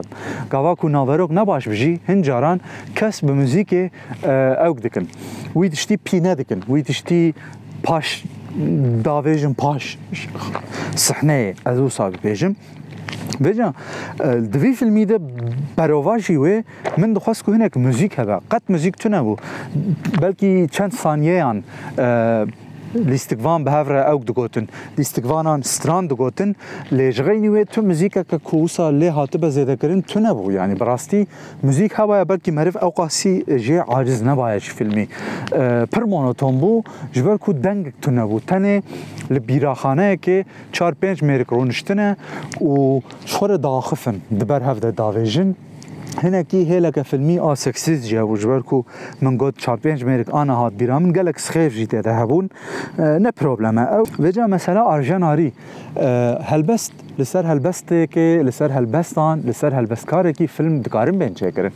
كاوا 0.51 0.73
كو 0.73 0.87
نافروك 0.87 1.31
نباش 1.31 1.69
بجي 1.69 1.99
هنجاران 2.09 2.59
كسب 2.95 3.31
موزيك 3.31 3.91
اوك 4.25 4.79
دكن 4.79 5.05
وي 5.55 5.69
تشتي 5.69 5.97
بينا 6.11 6.33
دكن 6.33 6.59
وي 6.69 6.81
تشتي 6.81 7.33
باش 7.89 8.23
دافيجن 9.05 9.51
باش 9.53 9.97
صحنه 10.95 11.53
از 11.67 11.79
وصا 11.79 12.09
بيجم 12.23 12.53
بجا 13.43 13.73
دوی 14.51 14.73
فیلمی 14.73 15.05
ده 15.05 15.19
برواجی 15.75 16.35
و 16.35 16.63
من 16.97 17.13
دخواست 17.13 17.45
که 17.45 17.51
هنک 17.51 17.77
موزیک 17.77 18.19
هبه 18.19 18.39
قط 18.51 18.61
موزیک 18.69 18.95
تو 18.97 19.09
نبو 19.09 19.35
بلکی 20.21 20.67
چند 20.71 20.91
ثانیه 20.93 21.43
آن 21.43 21.63
لیستگوان 22.95 23.63
به 23.63 23.71
هفره 23.71 24.09
اوک 24.09 24.25
دگوتن 24.25 24.67
لیستگوانان 24.97 25.61
ستران 25.61 26.07
دگوتن 26.07 26.55
لیجغی 26.91 27.39
نوی 27.39 27.65
تو 27.65 27.81
مزیکا 27.81 28.23
که 28.23 28.37
کوسا 28.37 28.89
لی 28.89 29.07
هاتب 29.07 29.49
زیده 29.49 29.75
کرن 29.75 30.01
تو 30.01 30.19
نبو 30.19 30.51
یعنی 30.51 30.75
براستی 30.75 31.27
مزیک 31.63 31.91
هوا 31.95 32.23
بلکی 32.23 32.51
مرف 32.51 32.83
او 32.83 32.89
قاسی 32.89 33.43
جی 33.59 33.75
عاجز 33.77 34.23
نبایش 34.23 34.69
فیلمی 34.69 35.07
پر 35.91 36.03
مونوتون 36.07 36.57
بو 36.57 36.83
جبر 37.11 37.37
کو 37.37 37.53
دنگ 37.53 37.93
تو 38.01 38.11
نبو 38.11 38.39
تنه 38.39 38.83
لبیراخانه 39.29 40.17
که 40.21 40.45
چار 40.71 40.93
پنج 41.01 41.23
میرک 41.23 41.47
رونشتنه 41.47 42.17
و 42.61 43.01
شور 43.25 43.57
داخفن 43.57 44.15
دبر 44.41 44.63
هفته 44.63 44.91
داویجن 44.91 45.55
هنكي 46.19 46.69
هيلك 46.69 47.01
فيلمي 47.01 47.39
اه 47.39 47.53
سكسيس 47.53 48.07
جا 48.07 48.21
وجبركو 48.21 48.83
من 49.21 49.37
قد 49.37 49.53
شاربينج 49.57 50.05
ميرك 50.05 50.35
انا 50.35 50.53
هات 50.53 50.73
بيرا 50.73 50.99
من 50.99 51.13
قالك 51.13 51.37
سخيف 51.37 51.73
جيتا 51.73 51.97
ذهبون 52.01 52.49
آه 52.99 53.17
نا 53.17 53.31
بروبلما 53.41 53.83
او 53.83 54.03
بجا 54.19 54.45
مثلا 54.45 54.93
ارجناري 54.95 55.53
آه 55.97 56.41
هل 56.41 56.63
بست 56.63 56.93
لسر 57.21 57.43
هەلبەستێکێ 57.51 58.29
لەسەر 58.47 58.69
هەلبەستان 58.77 59.37
لەسەر 59.47 59.71
هەلبەستکارێکی 59.77 60.45
فلم 60.55 60.73
دکارم 60.85 61.15
بێن 61.21 61.33
چێکردن. 61.39 61.73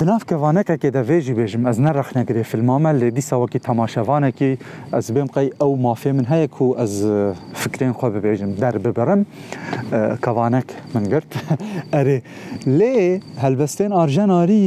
دناف 0.00 0.22
کەوانەکەکێ 0.30 0.88
دەێژی 0.96 1.34
بێژم 1.40 1.62
ئەس 1.68 1.78
نەڕخنەگرێ 1.86 2.42
فیلمامە 2.50 2.90
لێ 3.00 3.08
دیساوەکی 3.16 3.60
تەماشەوانێکی 3.68 4.52
ئەس 4.94 5.06
بێم 5.14 5.28
قەی 5.34 5.48
ئەو 5.60 5.72
مافێ 5.86 6.12
من 6.18 6.26
هەیەک 6.32 6.54
و 6.64 6.66
ئەس 6.80 6.92
فکرێن 7.62 7.92
خۆ 7.98 8.06
ببێژم 8.14 8.50
دەر 8.62 8.74
ببرم 8.84 9.20
کەوانەک 10.24 10.68
منگرت 10.94 11.30
ئەرێ 11.94 12.18
لێ 12.78 12.94
هەلبەستێن 13.42 13.92
ئارژەناری 13.98 14.64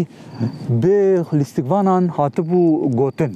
بێ 0.83 0.99
لیستیکوانان 1.39 2.03
هاتبوو 2.15 2.89
گوتن. 3.01 3.33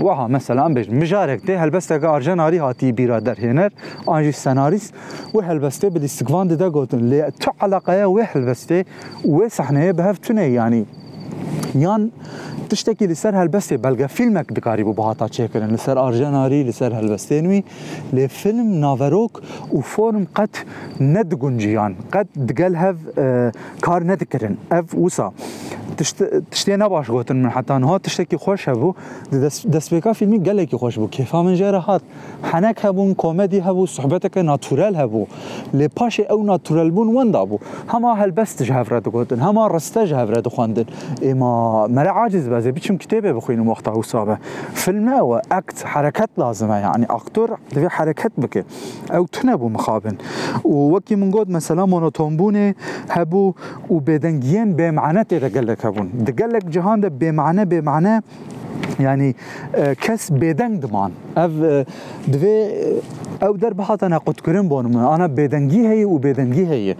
وها 0.00 0.26
مثلا 0.28 0.74
بج 0.74 0.90
مجارك 0.90 1.46
ده 1.46 1.58
هلبسته 1.64 1.98
که 1.98 2.06
آرژناری 2.06 2.56
هاتي 2.58 2.92
بیرا 2.92 3.20
در 3.20 3.34
هنر 3.40 3.70
انجي 4.08 4.32
سناریس 4.32 4.92
و 5.34 5.40
هلبسته 5.40 5.88
به 5.90 5.98
دستگوان 5.98 6.46
ده 6.48 6.68
گوتن 6.70 6.98
لي 7.08 7.30
تو 7.40 7.50
علاقه 7.60 8.04
و 8.06 8.18
هلبسته 8.32 8.84
و 9.24 9.48
صحنه 9.48 9.92
به 9.92 10.04
هفتونه 10.04 10.48
یعنی 10.48 10.86
یان 11.74 12.10
تشتكي 12.70 13.06
لسر 13.06 13.34
هالبسته 13.34 13.76
بلغا 13.76 14.06
فيلمك 14.06 14.52
دكاري 14.52 14.82
بو 14.82 14.92
بهاتا 14.92 15.26
تشيكرن 15.28 15.68
لسر 15.70 15.98
ارجناري 16.06 16.62
لسر 16.64 16.92
هالبستينوي 16.94 17.64
لفيلم 18.12 18.66
نافروك 18.74 19.42
وفورم 19.72 20.26
قد 20.34 20.56
ندقنجيان 21.00 21.94
قد 22.12 22.28
دقل 22.36 22.76
هف 22.76 22.96
آه 23.18 23.52
كار 23.82 24.02
ندكرن 24.04 24.56
اف 24.72 24.94
وسا 24.94 25.32
تشتي 26.02 26.26
تشتێ 26.52 26.76
نەباشگوتن 26.82 27.36
من 27.42 27.50
حتى 27.50 27.74
نهار 27.78 27.98
خوش 28.00 28.04
حتانها 28.04 28.04
تشتێکی 28.04 28.38
خۆش 28.44 28.60
هەبوو 28.68 28.96
دەستپێکا 29.72 30.12
فیلمی 30.18 30.40
گەلێکی 30.46 30.74
خۆش 30.80 30.94
بوو 30.98 31.08
کێفا 31.16 31.40
منجێرە 31.46 31.80
هات 31.88 32.02
حەنەک 32.50 32.76
هەبوون 32.86 33.14
کۆمەدی 33.22 33.62
هەبوو 33.66 33.86
سوحبەتەکە 33.96 34.38
ناتورل 34.50 34.94
هەبوو 35.00 35.24
لێ 35.78 35.86
پاشێ 35.98 36.24
ئەو 36.30 36.40
ناتورل 36.50 36.90
بوون 36.94 37.08
وندا 37.16 37.42
بوو 37.48 37.58
هەما 37.92 38.10
هەلبەستش 38.20 38.68
هەفرە 38.76 38.98
هما 39.04 39.32
هەما 39.48 39.64
ڕستەژ 39.74 40.08
هەفرە 40.18 40.40
دەخواندن 40.46 40.86
ئێمە 41.26 41.52
مەرە 41.96 42.12
عاجز 42.18 42.48
بازي 42.48 42.70
بيشم 42.72 42.96
كتابه 42.96 43.32
بخوين 43.32 43.60
وقت 43.68 43.88
او 43.88 44.02
صابه 44.02 44.38
فيلم 44.74 45.08
هو 45.08 45.40
اكت 45.52 45.82
حركات 45.84 46.30
یعنی 46.38 46.80
يعني 46.86 47.06
اكتر 47.10 47.48
حرەکەت 47.56 47.88
حركات 47.96 48.32
بك 48.38 48.64
او 49.12 49.26
تنبو 49.26 49.68
مخابن 49.68 50.16
ووكي 50.64 51.14
وەکی 51.14 51.16
من 51.18 51.30
گوت 51.34 51.46
مەسەلا 51.58 51.84
مۆنۆتۆمبوونێ 51.92 52.68
هەبوو 53.16 53.52
و 53.92 53.96
بێدەنگیان 54.06 54.68
بێمعانەتێ 54.78 55.38
دەگەلەکە 55.46 55.86
جوابون 55.92 56.24
ده 56.24 56.32
قال 56.32 56.52
لك 56.52 56.64
جهان 56.64 57.00
ده 57.00 57.08
بمعنى 57.08 57.64
بمعنى 57.64 58.22
يعني 59.00 59.34
كس 60.02 60.24
بيدنگ 60.32 60.74
دمان 60.86 61.10
اف 61.36 61.50
دوي 62.32 62.56
او 63.42 63.56
در 63.56 63.72
بحاتا 63.72 64.08
ناقد 64.08 64.40
كرن 64.40 64.68
بون 64.68 64.96
انا 64.96 65.26
بيدنگي 65.26 65.82
هي 65.88 66.04
و 66.04 66.18
بيدنگي 66.20 66.66
هي 66.70 66.94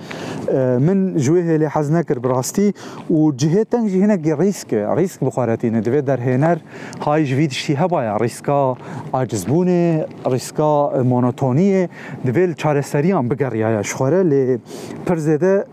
من 0.87 1.17
جويه 1.17 1.57
لي 1.57 1.69
حزنكر 1.71 2.19
براستي 2.19 2.73
و 3.11 3.31
جهتن 3.33 3.87
جهنا 3.87 4.15
جي 4.15 4.33
ريسك 4.33 4.69
ريسك 4.75 5.25
بخاراتي 5.25 5.71
دوي 5.71 6.01
در 6.01 6.21
هنر 6.21 6.59
هاي 7.07 7.25
جويد 7.25 7.53
شي 7.53 7.75
هبا 7.77 8.17
ريسكا 8.17 8.77
عجزبونه 9.15 10.07
ريسكا 10.27 10.93
مونوتونيه 11.03 11.91
دوي 12.25 12.55
چارسريان 12.55 13.29
بگر 13.29 13.55
يا 13.55 13.83
شخوره 13.83 14.23
لي 14.23 14.59
پرزده 15.07 15.65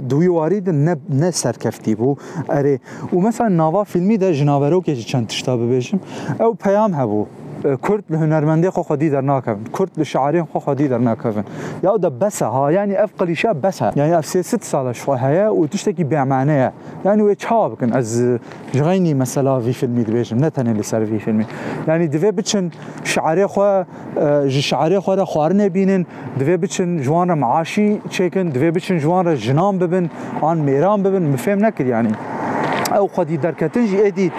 دوي 0.00 0.28
واريد 0.28 0.70
نه 0.70 1.30
سركفتي 1.30 1.94
بو 1.94 2.16
اري 2.50 2.78
و 3.12 3.20
مثلا 3.20 3.48
نوا 3.48 3.84
فيلمي 3.84 4.16
ده 4.16 4.30
جناوروكي 4.32 4.94
چند 5.02 5.26
تشتا 5.28 5.54
ببێژم 5.64 5.98
ئەو 6.40 6.52
پەیام 6.64 6.92
هەبوو 7.00 7.26
اه، 7.64 7.76
کورد 7.86 8.04
لە 8.12 8.14
هوەرمەندی 8.20 8.72
خۆ 8.74 8.82
خۆدی 8.88 9.10
دەرناکەون 9.16 9.60
کورد 9.76 9.90
لە 9.98 10.02
شعری 10.12 10.40
خۆ 10.50 10.58
خۆدی 10.64 10.88
دەرناکەون 10.92 11.44
یاو 11.86 11.96
دە 12.04 12.10
بەسە 12.20 12.42
هاینی 12.54 12.94
ئەف 13.00 13.10
قلیشە 13.18 13.50
بەسە 13.64 13.86
یانی 13.98 14.12
ئەف 14.16 14.24
ست 14.50 14.62
ساڵە 14.70 14.92
شو 15.00 15.14
هەیە 15.24 15.46
و 15.58 15.66
تشتێکی 15.72 16.04
بێمانەیە 16.12 16.70
یانی 17.06 17.22
وێ 17.26 17.34
چاوا 17.42 17.68
بکەن 17.72 17.90
ئەس 17.96 18.10
ژغینی 18.76 19.14
في 19.64 19.72
فیلمی 19.72 20.04
دبێژم 20.08 20.38
نەتەنێ 20.44 20.72
لە 20.80 20.84
سەروی 20.90 21.18
فیلمی 21.26 21.46
ینی 21.88 22.08
دوێ 22.14 22.30
بچن 22.38 22.64
شعری 23.04 23.44
خۆ 23.52 23.56
ji 23.56 23.60
اه، 24.18 24.48
شعری 24.70 24.98
خۆرە 25.00 25.24
خواردنێ 25.32 25.68
بینن 25.76 26.02
دوێ 26.40 26.56
بچن 26.62 26.90
جوان 27.06 27.34
معاشی 27.38 28.00
چێکن 28.14 28.46
دوێ 28.54 28.70
بچن 28.76 28.98
جوانە 29.02 29.32
جنام 29.46 29.78
ببن 29.78 30.10
آن 30.40 30.58
مێران 30.68 30.98
ببن 31.06 31.22
مفهم 31.22 31.58
نەکرد 31.66 31.88
ینی 31.98 32.12
او 32.98 33.06
خۆدی 33.14 33.36
دەرکەتن 33.44 33.82
ژی 33.90 33.96
ئێدیت 34.04 34.34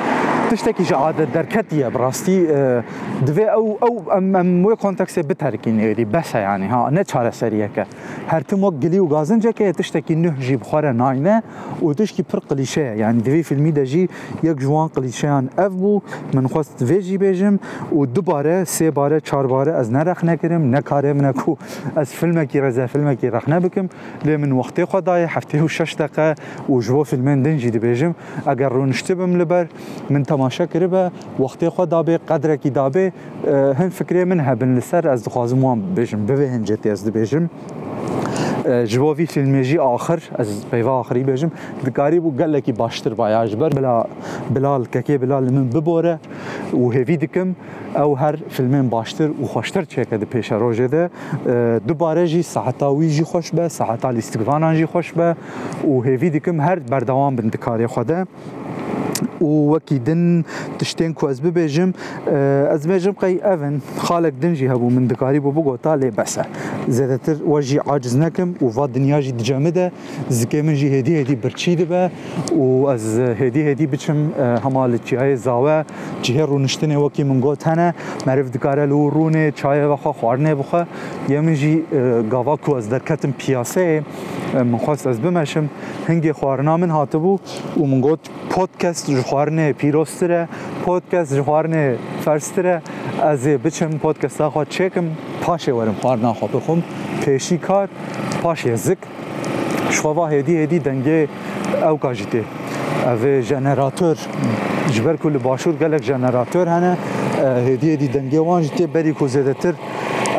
تشتكي 0.49 0.83
جا 0.83 0.95
عاد 0.97 1.31
دركتية 1.33 1.87
براستي 1.87 2.47
آه، 2.51 2.83
دوي 3.25 3.45
او 3.45 3.77
او 3.83 4.17
ام 4.17 4.35
ام 4.37 4.65
وي 4.65 4.75
كونتاكس 4.75 5.19
بتركين 5.19 5.79
يدي 5.79 6.05
بس 6.05 6.35
يعني 6.35 6.65
ها 6.65 6.89
نه 6.89 7.01
چاره 7.13 7.29
سريك 7.33 7.83
هر 8.27 8.41
تم 8.41 8.63
وقت 8.63 8.83
قلي 8.83 8.99
وغازن 8.99 9.39
جاكي 9.39 9.71
تشتكي 9.71 10.15
نه 10.15 10.33
جي 10.39 10.55
بخارة 10.55 10.91
ناينة 10.91 11.43
وتشكي 11.81 12.23
بر 12.33 12.39
قليشة 12.39 12.81
يعني 12.81 13.21
دوي 13.21 13.43
في 13.43 13.51
الميدا 13.51 13.83
جي 13.83 14.09
يك 14.43 14.55
جوان 14.57 14.87
قليشان 14.87 15.47
اف 15.59 15.71
بو 15.71 16.01
من 16.33 16.47
خواست 16.47 16.83
دوي 16.83 16.99
جي 16.99 17.17
بيجم 17.17 17.57
ودبارة 17.91 18.63
سي 18.63 18.89
باره 18.91 19.19
چار 19.31 19.35
باره 19.47 19.79
از 19.79 19.91
نرخ 19.91 20.23
نكرم 20.25 20.71
نكارم 20.75 21.17
نكو 21.17 21.57
از 21.97 22.07
فيلمكي 22.07 22.59
رزا 22.59 22.85
فيلمكي 22.85 23.29
رخ 23.29 23.49
نبكم 23.49 23.87
لي 24.25 24.37
من 24.37 24.51
وقتي 24.51 24.85
خداي 24.85 25.27
حفتي 25.27 25.61
وشش 25.61 25.95
دقيقة 25.95 26.35
وجوا 26.69 27.03
فيلمين 27.03 27.43
دنجي 27.43 27.69
دبيجم 27.69 28.13
اگر 28.47 28.61
رونشتبم 28.71 29.41
لبر 29.41 29.67
من 30.09 30.23
تم 30.23 30.38
تماشا 30.39 30.65
کریبه 30.65 31.11
وقتی 31.39 31.69
خود 31.69 31.89
دابه 31.89 32.17
قدر 32.23 32.55
کی 32.55 32.69
دابه 32.69 33.11
هن 33.75 33.89
فکری 33.89 34.23
من 34.23 34.39
هبن 34.39 34.75
لسر 34.77 35.03
از 35.09 35.23
دخوازم 35.27 35.63
وان 35.65 35.91
ببیجم 35.93 36.25
ببهنجتی 36.25 36.89
از 36.89 37.03
دبیجم 37.05 37.49
جوابی 38.87 39.25
فیلمی 39.25 39.63
جی 39.63 39.77
آخر 39.77 40.19
از 40.35 40.49
پیوا 40.71 40.99
آخری 40.99 41.23
بیجم 41.23 41.51
دکاری 41.85 42.19
بو 42.19 42.31
گله 42.31 42.61
کی 42.61 42.71
باشتر 42.71 43.13
بایا 43.19 43.47
جبر 43.47 43.69
بلا 43.69 44.05
بلال 44.53 44.85
ککی 44.85 45.17
بلال 45.17 45.51
من 45.53 45.67
ببوره 45.69 46.19
و 46.73 46.87
هفی 46.89 47.17
دکم 47.17 47.55
او 47.95 48.17
هر 48.17 48.39
فیلمین 48.49 48.89
باشتر 48.89 49.27
و 49.43 49.45
خوشتر 49.45 49.81
چکه 49.91 50.17
ده 50.17 50.25
پیش 50.25 50.51
روژه 50.51 50.87
ده 50.87 51.09
دوباره 51.87 52.27
جی 52.27 52.41
ساعتا 52.43 52.93
وی 52.95 53.09
جی 53.09 53.23
خوش 53.23 53.51
به 53.51 53.67
ساعتا 53.67 54.11
لیستگوانان 54.11 54.75
جی 54.75 54.85
خوش 54.85 55.11
به 55.13 55.35
و 55.87 55.99
هفی 56.01 56.29
دکم 56.29 56.61
هر 56.61 56.79
بردوام 56.79 57.35
بند 57.35 57.55
کاری 57.57 57.87
خوده 57.87 58.25
و 59.41 59.45
وەکی 59.75 59.99
دن 60.07 60.43
تشتێن 60.79 61.11
کو 61.17 61.23
ئەس 61.31 61.39
ببێژم 61.45 61.89
ئەس 62.71 62.81
اه، 62.83 62.87
بێژم 62.91 63.15
قەی 63.21 63.35
ئەڤن 63.47 63.75
خاڵێک 64.05 64.35
دنجی 64.43 64.67
هەبوو 64.71 64.89
من 64.95 65.05
دکاری 65.11 65.39
بۆ 65.45 65.51
بگۆتا 65.57 65.93
لێ 66.01 66.09
بەسە 66.17 66.43
زێدەتر 66.95 67.37
وەژی 67.51 67.77
عاجز 67.89 68.15
نەکەم 68.23 68.49
و 68.63 68.67
وا 68.75 68.85
دنیاژی 68.95 69.33
دجەمدە 69.39 69.85
زکێ 70.39 70.61
منژی 70.65 70.89
هێدی 70.95 71.13
هێدی 71.19 71.35
برچی 71.43 71.71
دەبە 71.81 72.03
و 72.63 72.65
ئەس 72.91 73.05
هێدی 73.41 73.61
هێدی 73.67 73.85
بچم 73.93 74.19
اه، 74.25 74.57
هەما 74.63 74.83
لە 74.91 74.97
چیهای 75.07 75.33
زاوە 75.45 75.77
جهێ 76.25 76.43
ڕوونشتنێ 76.51 76.97
وەکی 77.03 77.23
من 77.29 77.39
گۆت 77.45 77.61
هەنە 77.69 77.87
مەرف 78.27 78.47
دکارە 78.55 78.83
لە 78.91 78.95
و 79.01 79.05
ڕوونێ 79.15 79.45
چایەوەخوا 79.59 80.11
خواردنێ 80.19 80.53
بخە 80.59 80.81
یە 81.33 81.39
منژی 81.45 81.75
اه، 81.85 82.21
گاوا 82.33 82.55
کو 82.63 82.69
ئەس 82.77 82.85
دەرکەتم 82.93 83.31
پیاسەیە 83.39 84.03
منخواست 84.71 85.03
ئەس 85.09 85.17
بمەشم 85.25 85.65
هەنگێ 86.09 86.31
خواردنا 86.39 86.77
من 86.81 86.89
هاتبوو 86.89 87.33
و 87.81 87.85
من 87.91 88.01
گوت 88.05 88.21
پۆتکەست 88.51 89.08
جوارنه 89.15 89.73
پیروستره 89.73 90.47
پودکست 90.85 91.33
جوارنه 91.35 91.97
فرستره 92.25 92.81
از 93.21 93.47
بچم 93.47 93.89
پودکست 93.89 94.47
خوا 94.47 94.65
چکم 94.65 95.05
پاشه 95.41 95.71
ورم 95.73 95.95
خوارنا 96.01 96.33
خوا 96.33 96.47
بخوم 96.47 96.83
پیشی 97.25 97.57
کار 97.57 97.89
پاشه 98.43 98.75
زک 98.75 98.97
شخوا 99.89 100.27
هدی 100.27 100.57
هدی 100.57 100.79
دنگه 100.79 101.27
او 101.91 101.97
کاجیته 101.99 102.43
او 103.05 103.41
جنراتور 103.41 104.17
جبر 104.91 105.15
کل 105.17 105.37
باشور 105.37 105.73
گلک 105.73 106.01
جنراتور 106.01 106.67
هنه 106.67 106.97
هدی 107.67 107.89
هدی 107.93 108.07
دنگه 108.07 108.39
وان 108.39 108.61
جیته 108.61 108.87
بری 108.87 109.11
کوزده 109.13 109.53
تر 109.53 109.73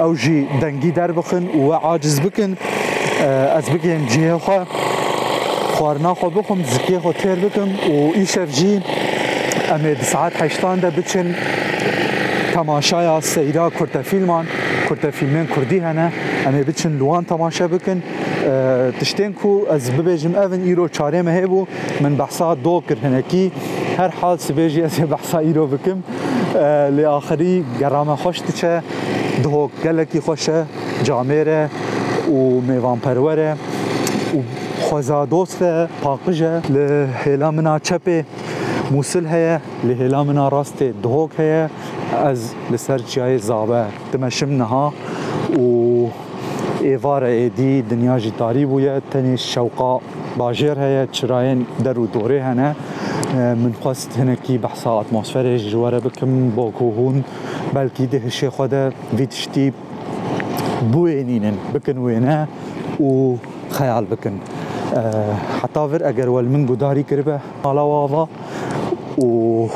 او 0.04 0.14
جی 0.14 0.46
دنگی 0.62 0.90
در 0.90 1.12
بخن 1.12 1.46
و 1.48 1.72
عاجز 1.72 2.20
بکن 2.20 2.56
از 3.56 3.70
بگیم 3.70 4.06
جیه 4.06 4.35
خواه 4.35 4.66
خوارنا 5.81 6.14
خو 6.14 6.31
بخم 6.31 6.62
زکی 6.64 6.99
خو 6.99 7.12
تیر 7.12 7.35
بکم 7.35 7.69
و 7.90 8.12
ایشف 8.14 8.53
جی 8.53 8.79
دی 8.85 9.95
ساعت 10.03 10.43
هشتان 10.43 10.79
ده 10.85 10.90
بچن 10.93 11.35
تماشای 12.55 13.21
سیرا 13.21 13.71
کرد 13.71 14.03
فیلمان 14.03 14.47
کرد 14.88 15.11
فیلمین 15.11 15.47
کردی 15.57 15.79
هنه 15.79 16.12
امید 16.47 16.66
بچن 16.69 16.99
لوان 17.01 17.25
تماشا 17.25 17.69
بکن 17.69 18.03
تشتین 19.01 19.33
کو 19.33 19.62
از 19.73 19.90
ببیجم 19.97 20.35
اون 20.37 20.53
ایرو 20.69 20.88
چاره 20.88 21.23
مه 21.23 21.47
بو 21.47 21.66
من 22.01 22.16
بحثا 22.16 22.55
دو 22.55 22.83
کر 22.88 22.97
هنکی 23.03 23.53
هر 23.99 24.09
حال 24.09 24.37
سبیجی 24.38 24.83
از 24.83 25.01
بحثا 25.11 25.38
ایرو 25.38 25.66
بکم 25.66 26.03
لی 26.97 27.05
آخری 27.05 27.64
گرامه 27.81 28.16
خوش 28.16 28.40
دیچه 28.47 28.83
دو 29.43 29.71
گلکی 29.85 30.21
خوشه 30.21 30.64
جامیره 31.05 31.71
و 32.29 32.33
میوان 32.61 32.99
پروره 32.99 33.53
و 34.37 34.43
خوزا 34.90 35.26
دوست 35.26 35.62
پاکجه 36.03 36.66
لحیلا 36.72 37.18
هلامنا 37.24 37.79
چپه 37.79 38.24
موسل 38.90 39.24
هەیە 39.33 39.55
لە 39.87 39.92
هێلامنا 40.03 40.44
ڕاستێ 40.55 40.88
دهۆک 41.05 41.31
هەیە 41.40 41.64
ئەز 42.24 42.40
لەسەر 42.72 43.00
جای 43.14 43.38
زابه 43.48 43.83
دمەشم 44.12 44.53
نەها 44.61 44.87
و 45.59 46.09
ئێوارە 46.87 47.31
ئێدی 47.38 47.83
دنیاژی 47.90 48.33
تاری 48.38 48.64
بووە 48.70 48.94
تەنی 49.14 49.37
شوقا 49.53 50.00
باجر 50.38 50.74
هەیە 50.85 51.05
چراین 51.16 51.66
در 51.85 51.98
و 51.98 52.07
دوره 52.07 52.38
هەنە 52.48 52.68
من 53.37 53.72
خواست 53.83 54.11
هەنەکی 54.20 54.55
بەحسا 54.64 54.90
ئەتمۆسفەرێش 55.00 55.62
ژوارە 55.72 56.00
بکم 56.07 56.50
با 56.57 56.70
کۆهون 56.79 57.16
بلکی 57.74 58.07
دهشێ 58.07 58.44
خود 58.44 58.72
ویدشتی 59.18 59.26
تشتی 59.26 59.72
بێنینن 60.92 61.57
بکن 61.74 61.96
وێنە 62.05 62.37
و 63.03 63.37
خیال 63.70 64.05
بکن. 64.05 64.35
حتى 65.62 65.81
اگر 66.05 66.29
ول 66.29 66.44
من 66.44 66.66
جداري 66.66 67.03
كربة 67.03 67.40
على 67.64 67.81
و 67.81 68.26
و 69.18 69.66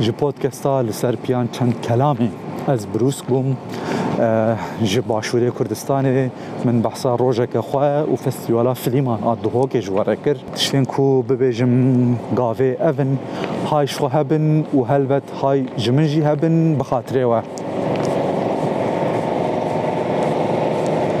جي 0.00 0.10
بودكاستا 0.10 0.82
لسر 0.82 1.16
بيان 1.28 1.48
چند 1.52 1.74
كلامي 1.88 2.30
از 2.68 2.86
بروس 2.86 3.22
گوم 3.28 3.56
جي 4.82 5.00
باشوري 5.00 5.50
كردستان 5.50 6.30
من 6.64 6.82
بحثا 6.82 7.14
روجا 7.14 7.44
كخوا 7.46 8.02
و 8.02 8.16
فستيوالا 8.16 8.70
آدهو 8.86 9.32
ادهوك 9.32 9.76
جواره 9.76 10.14
كر 10.24 10.36
تشتين 10.54 10.84
كو 10.84 11.22
ببيجم 11.22 12.16
غافي 12.36 12.74
اون 12.80 13.18
هاي 13.72 13.86
شخو 13.86 14.06
هبن 14.06 14.64
و 14.74 14.82
هلبت 14.84 15.22
هاي 15.42 15.66
جمنجي 15.78 16.22
هبن 16.26 16.76
و 17.24 17.42